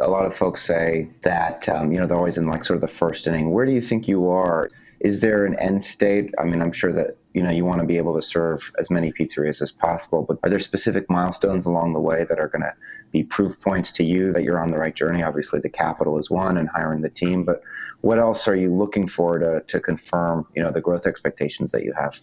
[0.00, 2.80] A lot of folks say that um, you know they're always in like sort of
[2.80, 3.52] the first inning.
[3.52, 4.68] Where do you think you are?
[4.98, 6.32] Is there an end state?
[6.38, 8.90] I mean, I'm sure that you know you want to be able to serve as
[8.90, 12.62] many pizzerias as possible, but are there specific milestones along the way that are going
[12.62, 12.74] to
[13.10, 15.22] be proof points to you that you're on the right journey?
[15.22, 17.44] Obviously, the capital is one, and hiring the team.
[17.44, 17.62] But
[18.00, 21.84] what else are you looking for to to confirm you know the growth expectations that
[21.84, 22.20] you have?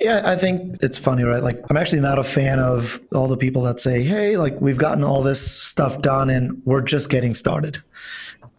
[0.00, 1.42] Yeah, I think it's funny, right?
[1.42, 4.76] Like, I'm actually not a fan of all the people that say, hey, like, we've
[4.76, 7.82] gotten all this stuff done and we're just getting started.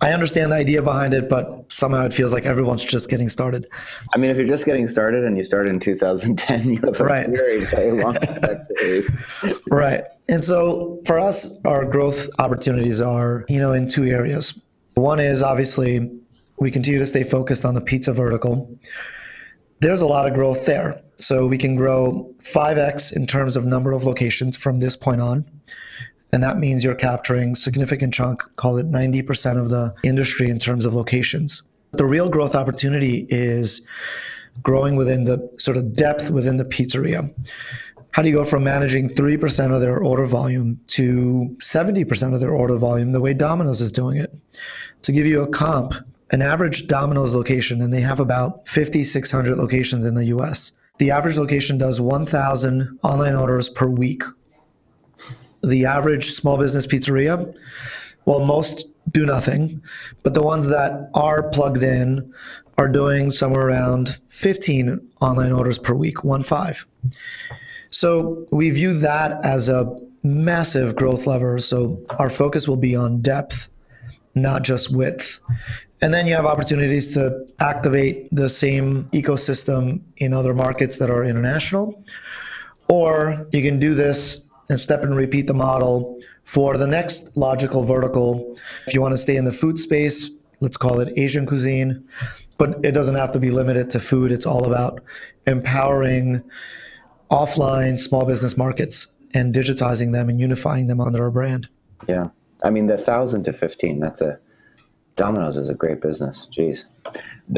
[0.02, 3.68] I understand the idea behind it, but somehow it feels like everyone's just getting started.
[4.14, 7.04] I mean, if you're just getting started and you started in 2010, you have a
[7.04, 7.28] right.
[7.28, 8.18] very, very long
[9.68, 10.04] Right.
[10.30, 14.62] And so for us, our growth opportunities are, you know, in two areas.
[14.94, 16.10] One is obviously
[16.60, 18.70] we continue to stay focused on the pizza vertical.
[19.82, 21.02] There's a lot of growth there.
[21.18, 25.46] So we can grow 5x in terms of number of locations from this point on
[26.32, 30.86] and that means you're capturing significant chunk call it 90% of the industry in terms
[30.86, 31.63] of locations.
[31.92, 33.86] The real growth opportunity is
[34.62, 37.32] growing within the sort of depth within the pizzeria.
[38.12, 42.52] How do you go from managing 3% of their order volume to 70% of their
[42.52, 44.36] order volume the way domino's is doing it?
[45.04, 45.94] To give you a comp
[46.32, 51.38] an average domino's location and they have about 5600 locations in the us the average
[51.38, 54.24] location does 1000 online orders per week
[55.63, 57.54] the average small business pizzeria,
[58.26, 59.82] well, most do nothing,
[60.24, 62.34] but the ones that are plugged in
[62.78, 66.86] are doing somewhere around 15 online orders per week, one five.
[67.91, 71.60] So we view that as a massive growth lever.
[71.60, 73.69] So our focus will be on depth,
[74.36, 75.39] not just width.
[76.02, 81.26] And then you have opportunities to activate the same ecosystem in other markets that are
[81.26, 82.02] international.
[82.88, 87.84] Or you can do this and step and repeat the model for the next logical
[87.84, 88.58] vertical.
[88.88, 90.29] If you want to stay in the food space,
[90.62, 92.08] let's call it Asian cuisine,
[92.58, 94.32] but it doesn't have to be limited to food.
[94.32, 95.01] It's all about
[95.47, 96.43] empowering
[97.32, 101.67] offline small business markets and digitizing them and unifying them under a brand.
[102.08, 102.29] Yeah.
[102.63, 104.39] I mean, the thousand to 15, that's a,
[105.19, 106.47] Domino's is a great business.
[106.49, 106.86] Jeez.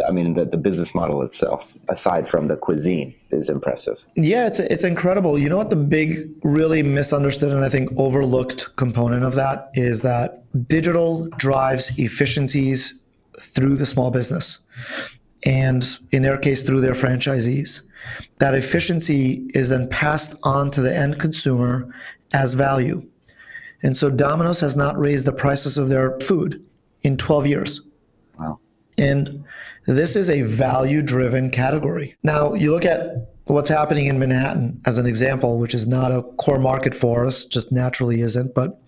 [0.08, 3.98] I mean, the, the business model itself, aside from the cuisine, is impressive.
[4.16, 5.38] Yeah, it's it's incredible.
[5.38, 10.02] You know what the big, really misunderstood and I think overlooked component of that is
[10.02, 13.00] that digital drives efficiencies
[13.40, 14.58] through the small business,
[15.46, 17.82] and in their case, through their franchisees.
[18.40, 21.94] That efficiency is then passed on to the end consumer
[22.34, 23.08] as value.
[23.84, 26.64] And so Domino's has not raised the prices of their food
[27.04, 27.82] in 12 years.
[28.40, 28.60] Wow.
[28.98, 29.44] And
[29.88, 32.16] this is a value driven category.
[32.24, 36.22] Now, you look at what's happening in Manhattan, as an example, which is not a
[36.38, 38.54] core market for us, just naturally isn't.
[38.54, 38.80] But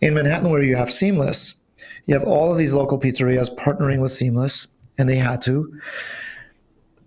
[0.00, 1.60] in Manhattan, where you have Seamless,
[2.06, 5.80] you have all of these local pizzerias partnering with Seamless, and they had to.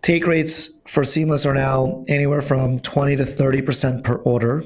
[0.02, 4.64] Take rates for Seamless are now anywhere from 20 to 30% per order.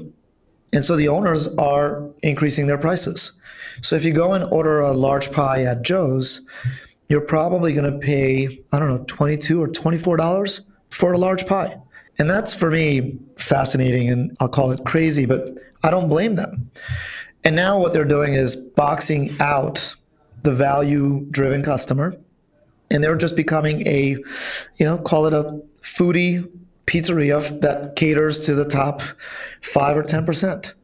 [0.72, 3.32] And so the owners are increasing their prices.
[3.82, 6.46] So if you go and order a large pie at Joe's,
[7.08, 10.60] you're probably going to pay, I don't know, 22 or $24
[10.90, 11.76] for a large pie.
[12.18, 16.70] And that's for me fascinating and I'll call it crazy, but I don't blame them.
[17.44, 19.94] And now what they're doing is boxing out
[20.42, 22.14] the value driven customer
[22.90, 24.16] and they're just becoming a,
[24.76, 26.48] you know, call it a foodie
[26.86, 29.00] pizzeria that caters to the top
[29.62, 30.74] five or 10%.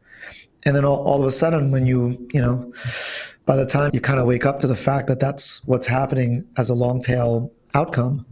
[0.67, 2.73] And then all, all of a sudden, when you, you know,
[3.45, 6.45] by the time you kind of wake up to the fact that that's what's happening
[6.57, 8.25] as a long tail outcome,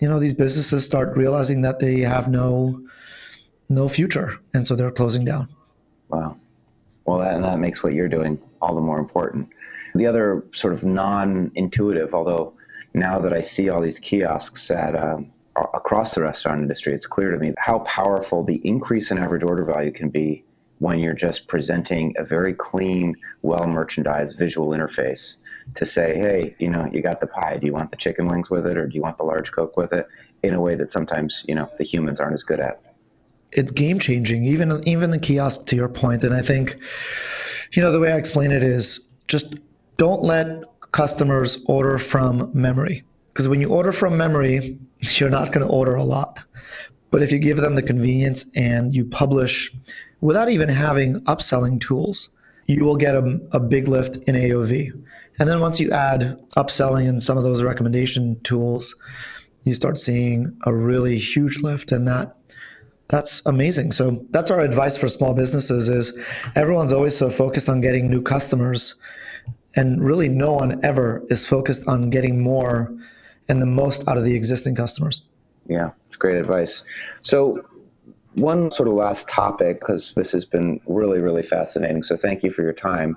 [0.00, 2.84] you know, these businesses start realizing that they have no,
[3.68, 4.36] no future.
[4.52, 5.48] And so they're closing down.
[6.08, 6.36] Wow.
[7.04, 9.48] Well, that, and that makes what you're doing all the more important.
[9.94, 12.52] The other sort of non intuitive, although
[12.94, 17.30] now that I see all these kiosks at um, across the restaurant industry, it's clear
[17.30, 20.44] to me how powerful the increase in average order value can be
[20.78, 25.36] when you're just presenting a very clean, well merchandised visual interface
[25.74, 27.56] to say, hey, you know, you got the pie.
[27.56, 29.76] Do you want the chicken wings with it or do you want the large Coke
[29.76, 30.06] with it?
[30.42, 32.80] In a way that sometimes, you know, the humans aren't as good at.
[33.52, 36.24] It's game changing, even even the kiosk to your point.
[36.24, 36.76] And I think,
[37.72, 39.54] you know, the way I explain it is just
[39.96, 43.04] don't let customers order from memory.
[43.28, 46.40] Because when you order from memory, you're not going to order a lot.
[47.10, 49.72] But if you give them the convenience and you publish
[50.24, 52.30] without even having upselling tools,
[52.64, 54.90] you will get a, a big lift in AOV.
[55.38, 58.96] And then once you add upselling and some of those recommendation tools,
[59.64, 62.38] you start seeing a really huge lift and that
[63.08, 63.92] that's amazing.
[63.92, 66.18] So that's our advice for small businesses is
[66.56, 68.94] everyone's always so focused on getting new customers
[69.76, 72.90] and really no one ever is focused on getting more
[73.50, 75.20] and the most out of the existing customers.
[75.66, 76.82] Yeah, it's great advice.
[77.20, 77.62] So,
[78.34, 82.50] one sort of last topic because this has been really really fascinating so thank you
[82.50, 83.16] for your time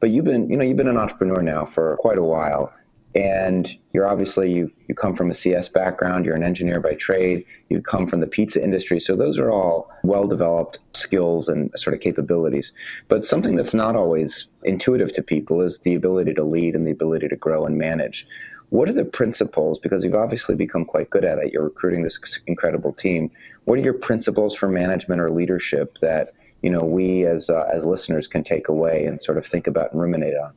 [0.00, 2.72] but you've been you know you've been an entrepreneur now for quite a while
[3.14, 7.44] and you're obviously you you come from a CS background, you're an engineer by trade,
[7.68, 11.94] you come from the pizza industry, so those are all well developed skills and sort
[11.94, 12.72] of capabilities.
[13.08, 16.92] But something that's not always intuitive to people is the ability to lead and the
[16.92, 18.26] ability to grow and manage.
[18.70, 19.78] What are the principles?
[19.78, 21.52] Because you've obviously become quite good at it.
[21.52, 23.30] You're recruiting this incredible team.
[23.64, 27.84] What are your principles for management or leadership that you know we as uh, as
[27.84, 30.52] listeners can take away and sort of think about and ruminate on?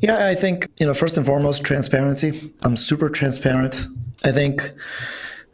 [0.00, 2.52] Yeah, I think, you know, first and foremost, transparency.
[2.62, 3.86] I'm super transparent.
[4.24, 4.72] I think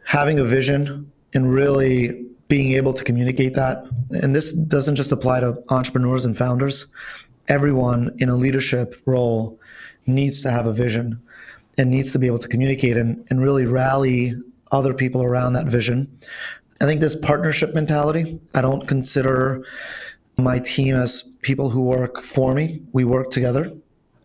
[0.05, 5.41] having a vision and really being able to communicate that, and this doesn't just apply
[5.41, 6.85] to entrepreneurs and founders,
[7.49, 9.59] everyone in a leadership role
[10.05, 11.21] needs to have a vision
[11.77, 14.33] and needs to be able to communicate and, and really rally
[14.71, 16.19] other people around that vision.
[16.81, 19.65] I think this partnership mentality, I don't consider
[20.37, 22.81] my team as people who work for me.
[22.93, 23.71] We work together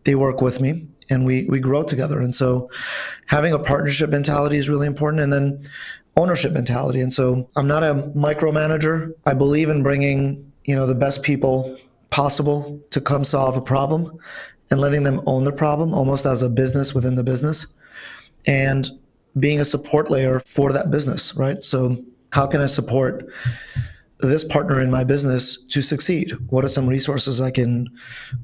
[0.05, 2.21] they work with me and we we grow together.
[2.21, 2.71] And so
[3.27, 5.69] having a partnership mentality is really important and then
[6.17, 7.01] ownership mentality.
[7.01, 9.13] And so I'm not a micromanager.
[9.27, 11.77] I believe in bringing, you know, the best people
[12.11, 14.19] possible to come solve a problem
[14.73, 17.67] and letting them own the problem almost as a business within the business
[18.47, 18.91] and
[19.39, 21.63] being a support layer for that business, right?
[21.63, 21.97] So
[22.33, 23.27] how can I support
[24.21, 26.33] this partner in my business to succeed?
[26.49, 27.87] What are some resources I can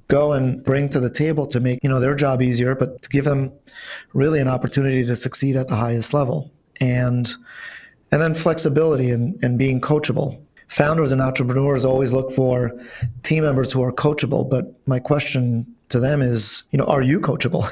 [0.08, 3.08] go and bring to the table to make you know their job easier, but to
[3.08, 3.50] give them
[4.12, 6.52] really an opportunity to succeed at the highest level?
[6.80, 7.32] And
[8.12, 10.38] and then flexibility and, and being coachable.
[10.68, 12.72] Founders and entrepreneurs always look for
[13.22, 17.20] team members who are coachable, but my question to them is, you know, are you
[17.20, 17.64] coachable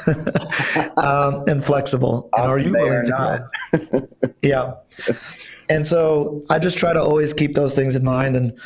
[0.96, 2.28] um, and flexible?
[2.36, 3.48] and are you willing to
[3.92, 4.32] grow?
[4.42, 4.74] yeah.
[5.68, 8.36] And so I just try to always keep those things in mind.
[8.36, 8.58] And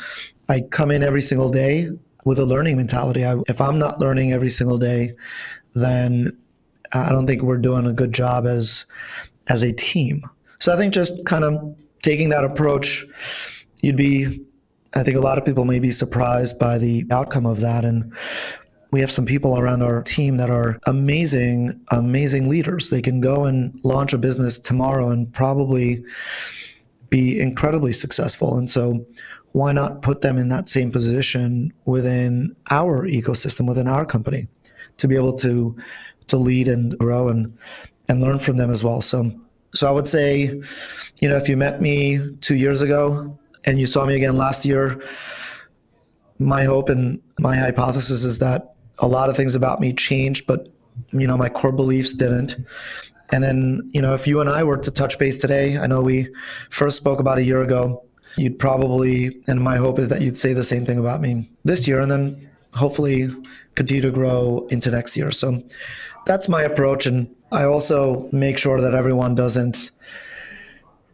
[0.49, 1.89] I come in every single day
[2.23, 3.25] with a learning mentality.
[3.25, 5.13] I, if I'm not learning every single day,
[5.73, 6.37] then
[6.93, 8.85] I don't think we're doing a good job as
[9.47, 10.23] as a team.
[10.59, 13.05] So I think just kind of taking that approach,
[13.81, 14.41] you'd be
[14.93, 17.85] I think a lot of people may be surprised by the outcome of that.
[17.85, 18.13] And
[18.91, 22.89] we have some people around our team that are amazing, amazing leaders.
[22.89, 26.03] They can go and launch a business tomorrow and probably
[27.09, 28.57] be incredibly successful.
[28.57, 29.05] And so,
[29.53, 34.47] why not put them in that same position within our ecosystem, within our company,
[34.97, 35.75] to be able to
[36.27, 37.57] to lead and grow and
[38.07, 39.01] and learn from them as well.
[39.01, 39.31] So
[39.73, 40.61] So I would say,
[41.19, 44.65] you know, if you met me two years ago and you saw me again last
[44.65, 45.01] year,
[46.39, 50.71] my hope and my hypothesis is that a lot of things about me changed, but
[51.11, 52.55] you know, my core beliefs didn't.
[53.31, 56.01] And then, you know, if you and I were to touch base today, I know
[56.01, 56.27] we
[56.69, 58.03] first spoke about a year ago,
[58.35, 61.87] you'd probably, and my hope is that you'd say the same thing about me this
[61.87, 63.29] year and then hopefully
[63.75, 65.31] continue to grow into next year.
[65.31, 65.63] So
[66.25, 67.05] that's my approach.
[67.05, 69.91] And I also make sure that everyone doesn't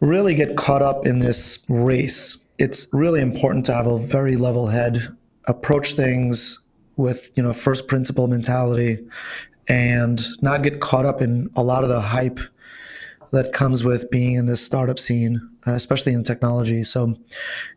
[0.00, 2.42] really get caught up in this race.
[2.58, 5.08] It's really important to have a very level head,
[5.46, 6.60] approach things
[6.98, 8.98] with, you know, first principle mentality
[9.68, 12.40] and not get caught up in a lot of the hype
[13.30, 16.82] that comes with being in this startup scene, uh, especially in technology.
[16.82, 17.14] So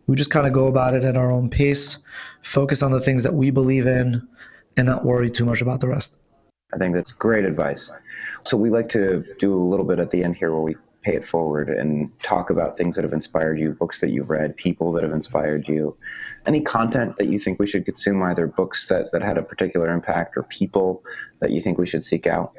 [0.08, 1.98] we just kind of go about it at our own pace,
[2.42, 4.28] focus on the things that we believe in,
[4.78, 6.18] and not worry too much about the rest.
[6.74, 7.92] I think that's great advice.
[8.44, 11.16] So we like to do a little bit at the end here where we pay
[11.16, 14.92] it forward and talk about things that have inspired you, books that you've read, people
[14.94, 15.96] that have inspired you.
[16.46, 19.90] Any content that you think we should consume, either books that, that had a particular
[19.90, 21.04] impact or people
[21.40, 22.54] that you think we should seek out?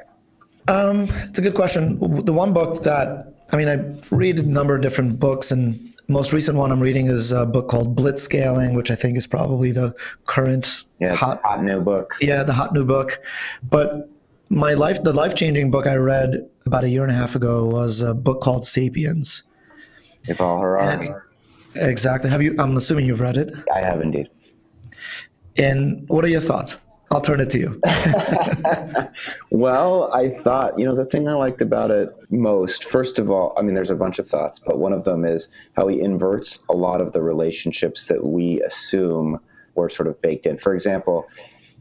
[0.67, 1.99] Um, it's a good question.
[2.25, 6.31] The one book that, I mean, I read a number of different books, and most
[6.33, 9.93] recent one I'm reading is a book called Blitzscaling, which I think is probably the
[10.25, 12.15] current yeah, hot, hot new book.
[12.21, 13.21] Yeah, the hot new book.
[13.69, 14.09] But
[14.53, 17.65] my life, the life changing book I read about a year and a half ago
[17.65, 19.43] was a book called Sapiens.
[20.25, 21.07] Yuval Harari.
[21.75, 22.29] Exactly.
[22.29, 22.55] Have you?
[22.59, 23.53] I'm assuming you've read it.
[23.73, 24.29] I have indeed.
[25.57, 26.79] And what are your thoughts?
[27.11, 27.81] I'll turn it to you.
[29.51, 33.53] well, I thought, you know, the thing I liked about it most, first of all,
[33.55, 36.63] I mean, there's a bunch of thoughts, but one of them is how he inverts
[36.69, 39.39] a lot of the relationships that we assume
[39.75, 40.57] were sort of baked in.
[40.57, 41.27] For example,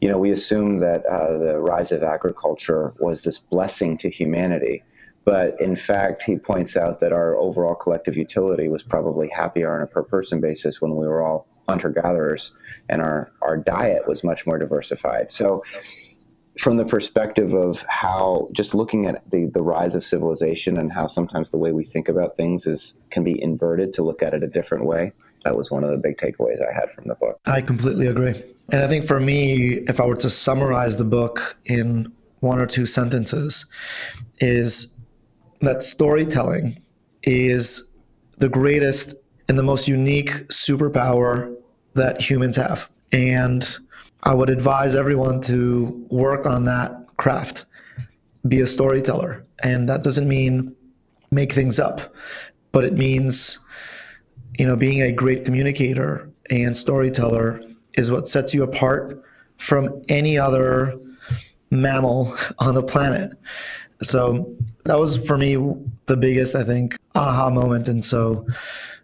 [0.02, 4.82] you know, we assume that uh, the rise of agriculture was this blessing to humanity.
[5.24, 9.80] But in fact, he points out that our overall collective utility was probably happier on
[9.80, 12.50] a per person basis when we were all hunter gatherers
[12.88, 15.30] and our, our diet was much more diversified.
[15.30, 15.62] So,
[16.58, 21.06] from the perspective of how just looking at the, the rise of civilization and how
[21.06, 24.42] sometimes the way we think about things is can be inverted to look at it
[24.42, 25.12] a different way
[25.44, 27.38] that was one of the big takeaways I had from the book.
[27.46, 28.42] I completely agree.
[28.72, 32.66] And I think for me, if I were to summarize the book in one or
[32.66, 33.66] two sentences,
[34.38, 34.94] is
[35.60, 36.82] that storytelling
[37.22, 37.90] is
[38.38, 39.14] the greatest
[39.48, 41.54] and the most unique superpower
[41.94, 42.90] that humans have.
[43.12, 43.76] And
[44.24, 47.66] I would advise everyone to work on that craft,
[48.48, 49.44] be a storyteller.
[49.62, 50.74] And that doesn't mean
[51.30, 52.14] make things up,
[52.72, 53.58] but it means
[54.58, 57.62] you know, being a great communicator and storyteller
[57.94, 59.22] is what sets you apart
[59.56, 60.98] from any other
[61.70, 63.32] mammal on the planet.
[64.02, 64.52] So
[64.84, 65.56] that was for me
[66.06, 67.88] the biggest, I think, aha moment.
[67.88, 68.46] And so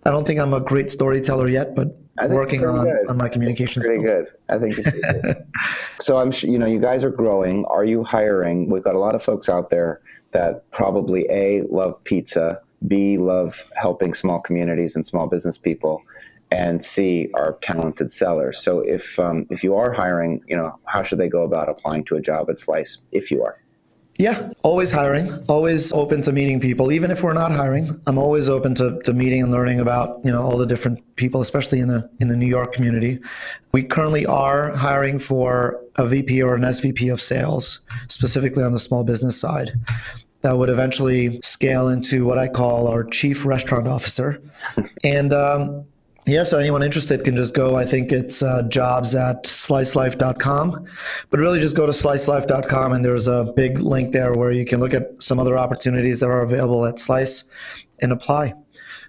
[0.05, 1.97] I don't think I'm a great storyteller yet, but
[2.29, 4.27] working on, on my communication pretty skills.
[4.27, 4.33] good.
[4.49, 5.47] I think it's good.
[6.01, 7.65] so I'm, you know, you guys are growing.
[7.67, 8.69] Are you hiring?
[8.69, 10.01] We've got a lot of folks out there
[10.33, 16.03] that probably a love pizza B, love helping small communities and small business people,
[16.51, 18.63] and C, are talented sellers.
[18.63, 22.05] So if um, if you are hiring, you know, how should they go about applying
[22.05, 23.61] to a job at Slice if you are?
[24.19, 26.91] Yeah, always hiring, always open to meeting people.
[26.91, 30.33] Even if we're not hiring, I'm always open to, to meeting and learning about, you
[30.33, 33.21] know, all the different people, especially in the in the New York community.
[33.73, 37.79] We currently are hiring for a VP or an SVP of sales,
[38.09, 39.71] specifically on the small business side
[40.43, 44.41] that would eventually scale into what I call our chief restaurant officer.
[45.05, 45.85] and um,
[46.29, 47.77] yeah, so anyone interested can just go.
[47.77, 50.87] I think it's uh, jobs at slicelife.com.
[51.31, 54.81] But really just go to slicelife.com and there's a big link there where you can
[54.81, 57.45] look at some other opportunities that are available at Slice
[58.03, 58.55] and apply.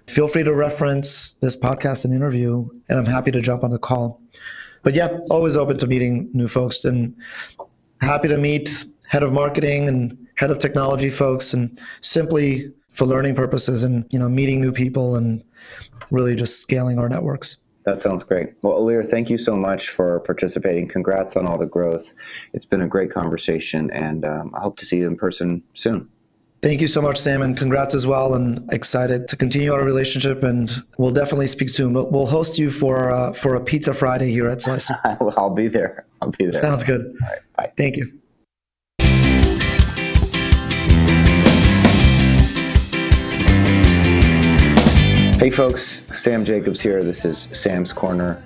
[0.06, 3.78] Feel free to reference this podcast and interview, and I'm happy to jump on the
[3.78, 4.20] call.
[4.82, 7.14] But yeah, always open to meeting new folks and
[8.00, 13.34] happy to meet head of marketing and head of technology folks and simply for learning
[13.34, 15.44] purposes and you know meeting new people and
[16.10, 18.52] really just scaling our networks that sounds great.
[18.62, 20.86] Well, Ilir, thank you so much for participating.
[20.88, 22.14] Congrats on all the growth.
[22.52, 26.08] It's been a great conversation, and um, I hope to see you in person soon.
[26.62, 28.34] Thank you so much, Sam, and congrats as well.
[28.34, 31.94] And excited to continue our relationship, and we'll definitely speak soon.
[31.94, 34.90] We'll, we'll host you for uh, for a Pizza Friday here at Slice.
[35.04, 36.04] I'll be there.
[36.20, 36.60] I'll be there.
[36.60, 37.00] Sounds good.
[37.00, 37.72] All right, bye.
[37.78, 38.19] Thank you.
[45.40, 47.02] Hey folks, Sam Jacobs here.
[47.02, 48.42] This is Sam's Corner.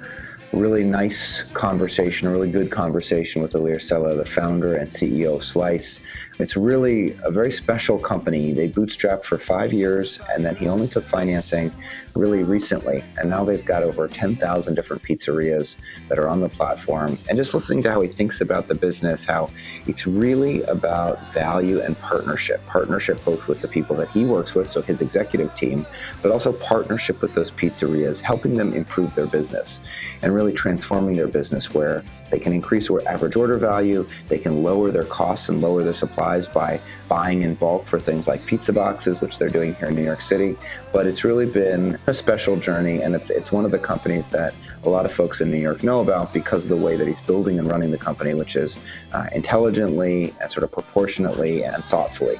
[0.52, 5.98] Really nice conversation, really good conversation with Ilir Sela, the founder and CEO of Slice.
[6.38, 8.52] It's really a very special company.
[8.52, 11.72] They bootstrapped for five years, and then he only took financing
[12.16, 13.04] really recently.
[13.18, 15.76] And now they've got over 10,000 different pizzerias
[16.08, 17.18] that are on the platform.
[17.28, 19.50] And just listening to how he thinks about the business, how
[19.86, 24.68] it's really about value and partnership partnership both with the people that he works with,
[24.68, 25.86] so his executive team,
[26.22, 29.80] but also partnership with those pizzerias, helping them improve their business
[30.22, 34.62] and really transforming their business where they can increase their average order value, they can
[34.62, 38.72] lower their costs and lower their supplies by buying in bulk for things like pizza
[38.72, 40.56] boxes, which they're doing here in New York City.
[40.92, 44.54] But it's really been a special journey, and it's it's one of the companies that
[44.84, 47.20] a lot of folks in New York know about because of the way that he's
[47.22, 48.78] building and running the company, which is
[49.12, 52.38] uh, intelligently and sort of proportionately and thoughtfully.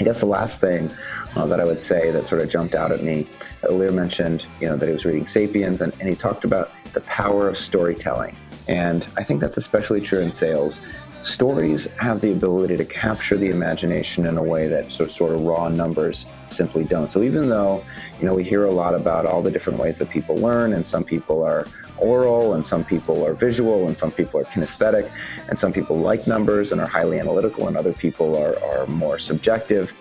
[0.00, 0.90] I guess the last thing
[1.36, 3.26] uh, that I would say that sort of jumped out at me,
[3.62, 7.00] Ilir mentioned, you know, that he was reading *Sapiens*, and, and he talked about the
[7.02, 8.36] power of storytelling.
[8.68, 10.80] And I think that's especially true in sales.
[11.22, 15.32] Stories have the ability to capture the imagination in a way that sort of, sort
[15.32, 17.10] of raw numbers simply don't.
[17.10, 17.84] So even though,
[18.18, 20.84] you know, we hear a lot about all the different ways that people learn, and
[20.84, 21.66] some people are
[21.98, 25.10] oral, and some people are visual, and some people are kinesthetic,
[25.48, 29.18] and some people like numbers and are highly analytical, and other people are, are more
[29.18, 29.92] subjective.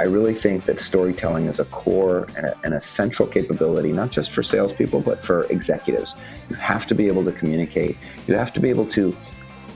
[0.00, 4.30] I really think that storytelling is a core and a, an essential capability, not just
[4.30, 6.16] for salespeople, but for executives.
[6.48, 7.98] You have to be able to communicate.
[8.26, 9.14] You have to be able to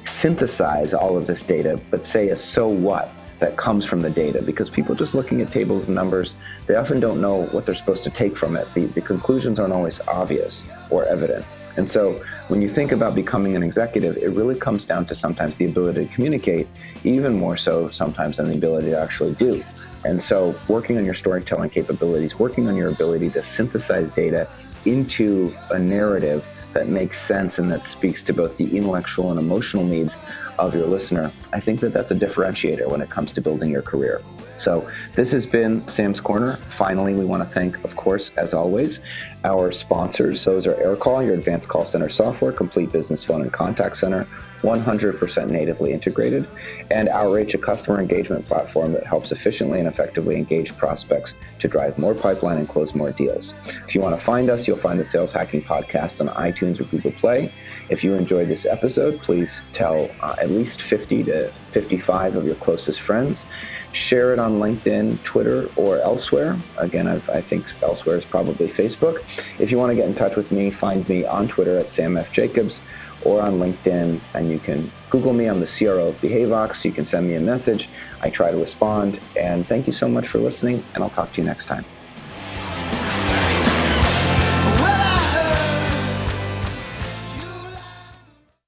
[0.06, 4.40] synthesize all of this data, but say a so what that comes from the data
[4.40, 8.04] because people just looking at tables of numbers, they often don't know what they're supposed
[8.04, 8.66] to take from it.
[8.72, 11.44] The, the conclusions aren't always obvious or evident.
[11.76, 15.56] And so when you think about becoming an executive, it really comes down to sometimes
[15.56, 16.68] the ability to communicate,
[17.02, 19.64] even more so sometimes than the ability to actually do.
[20.04, 24.46] And so working on your storytelling capabilities, working on your ability to synthesize data
[24.84, 29.84] into a narrative that makes sense and that speaks to both the intellectual and emotional
[29.84, 30.18] needs
[30.58, 33.82] of your listener, I think that that's a differentiator when it comes to building your
[33.82, 34.22] career.
[34.56, 36.56] So, this has been Sam's Corner.
[36.68, 39.00] Finally, we want to thank, of course, as always,
[39.44, 40.44] our sponsors.
[40.44, 44.26] Those are AirCall, your advanced call center software, complete business phone and contact center,
[44.64, 46.48] 100% natively integrated,
[46.90, 51.98] and Outreach, a customer engagement platform that helps efficiently and effectively engage prospects to drive
[51.98, 53.54] more pipeline and close more deals.
[53.86, 56.84] If you want to find us, you'll find the Sales Hacker Podcast on iTunes or
[56.84, 57.52] Google Play.
[57.90, 62.54] If you enjoyed this episode, please tell uh, at least 50 to 55 of your
[62.56, 63.46] closest friends.
[63.92, 66.58] Share it on LinkedIn, Twitter, or elsewhere.
[66.78, 69.22] Again, I've, i think elsewhere is probably Facebook.
[69.58, 72.16] If you want to get in touch with me, find me on Twitter at Sam
[72.16, 72.32] F.
[72.32, 72.82] Jacobs
[73.24, 75.46] or on LinkedIn, and you can Google me.
[75.46, 76.84] I'm the CRO of Behavox.
[76.84, 77.88] You can send me a message.
[78.22, 79.20] I try to respond.
[79.36, 81.84] And thank you so much for listening, and I'll talk to you next time.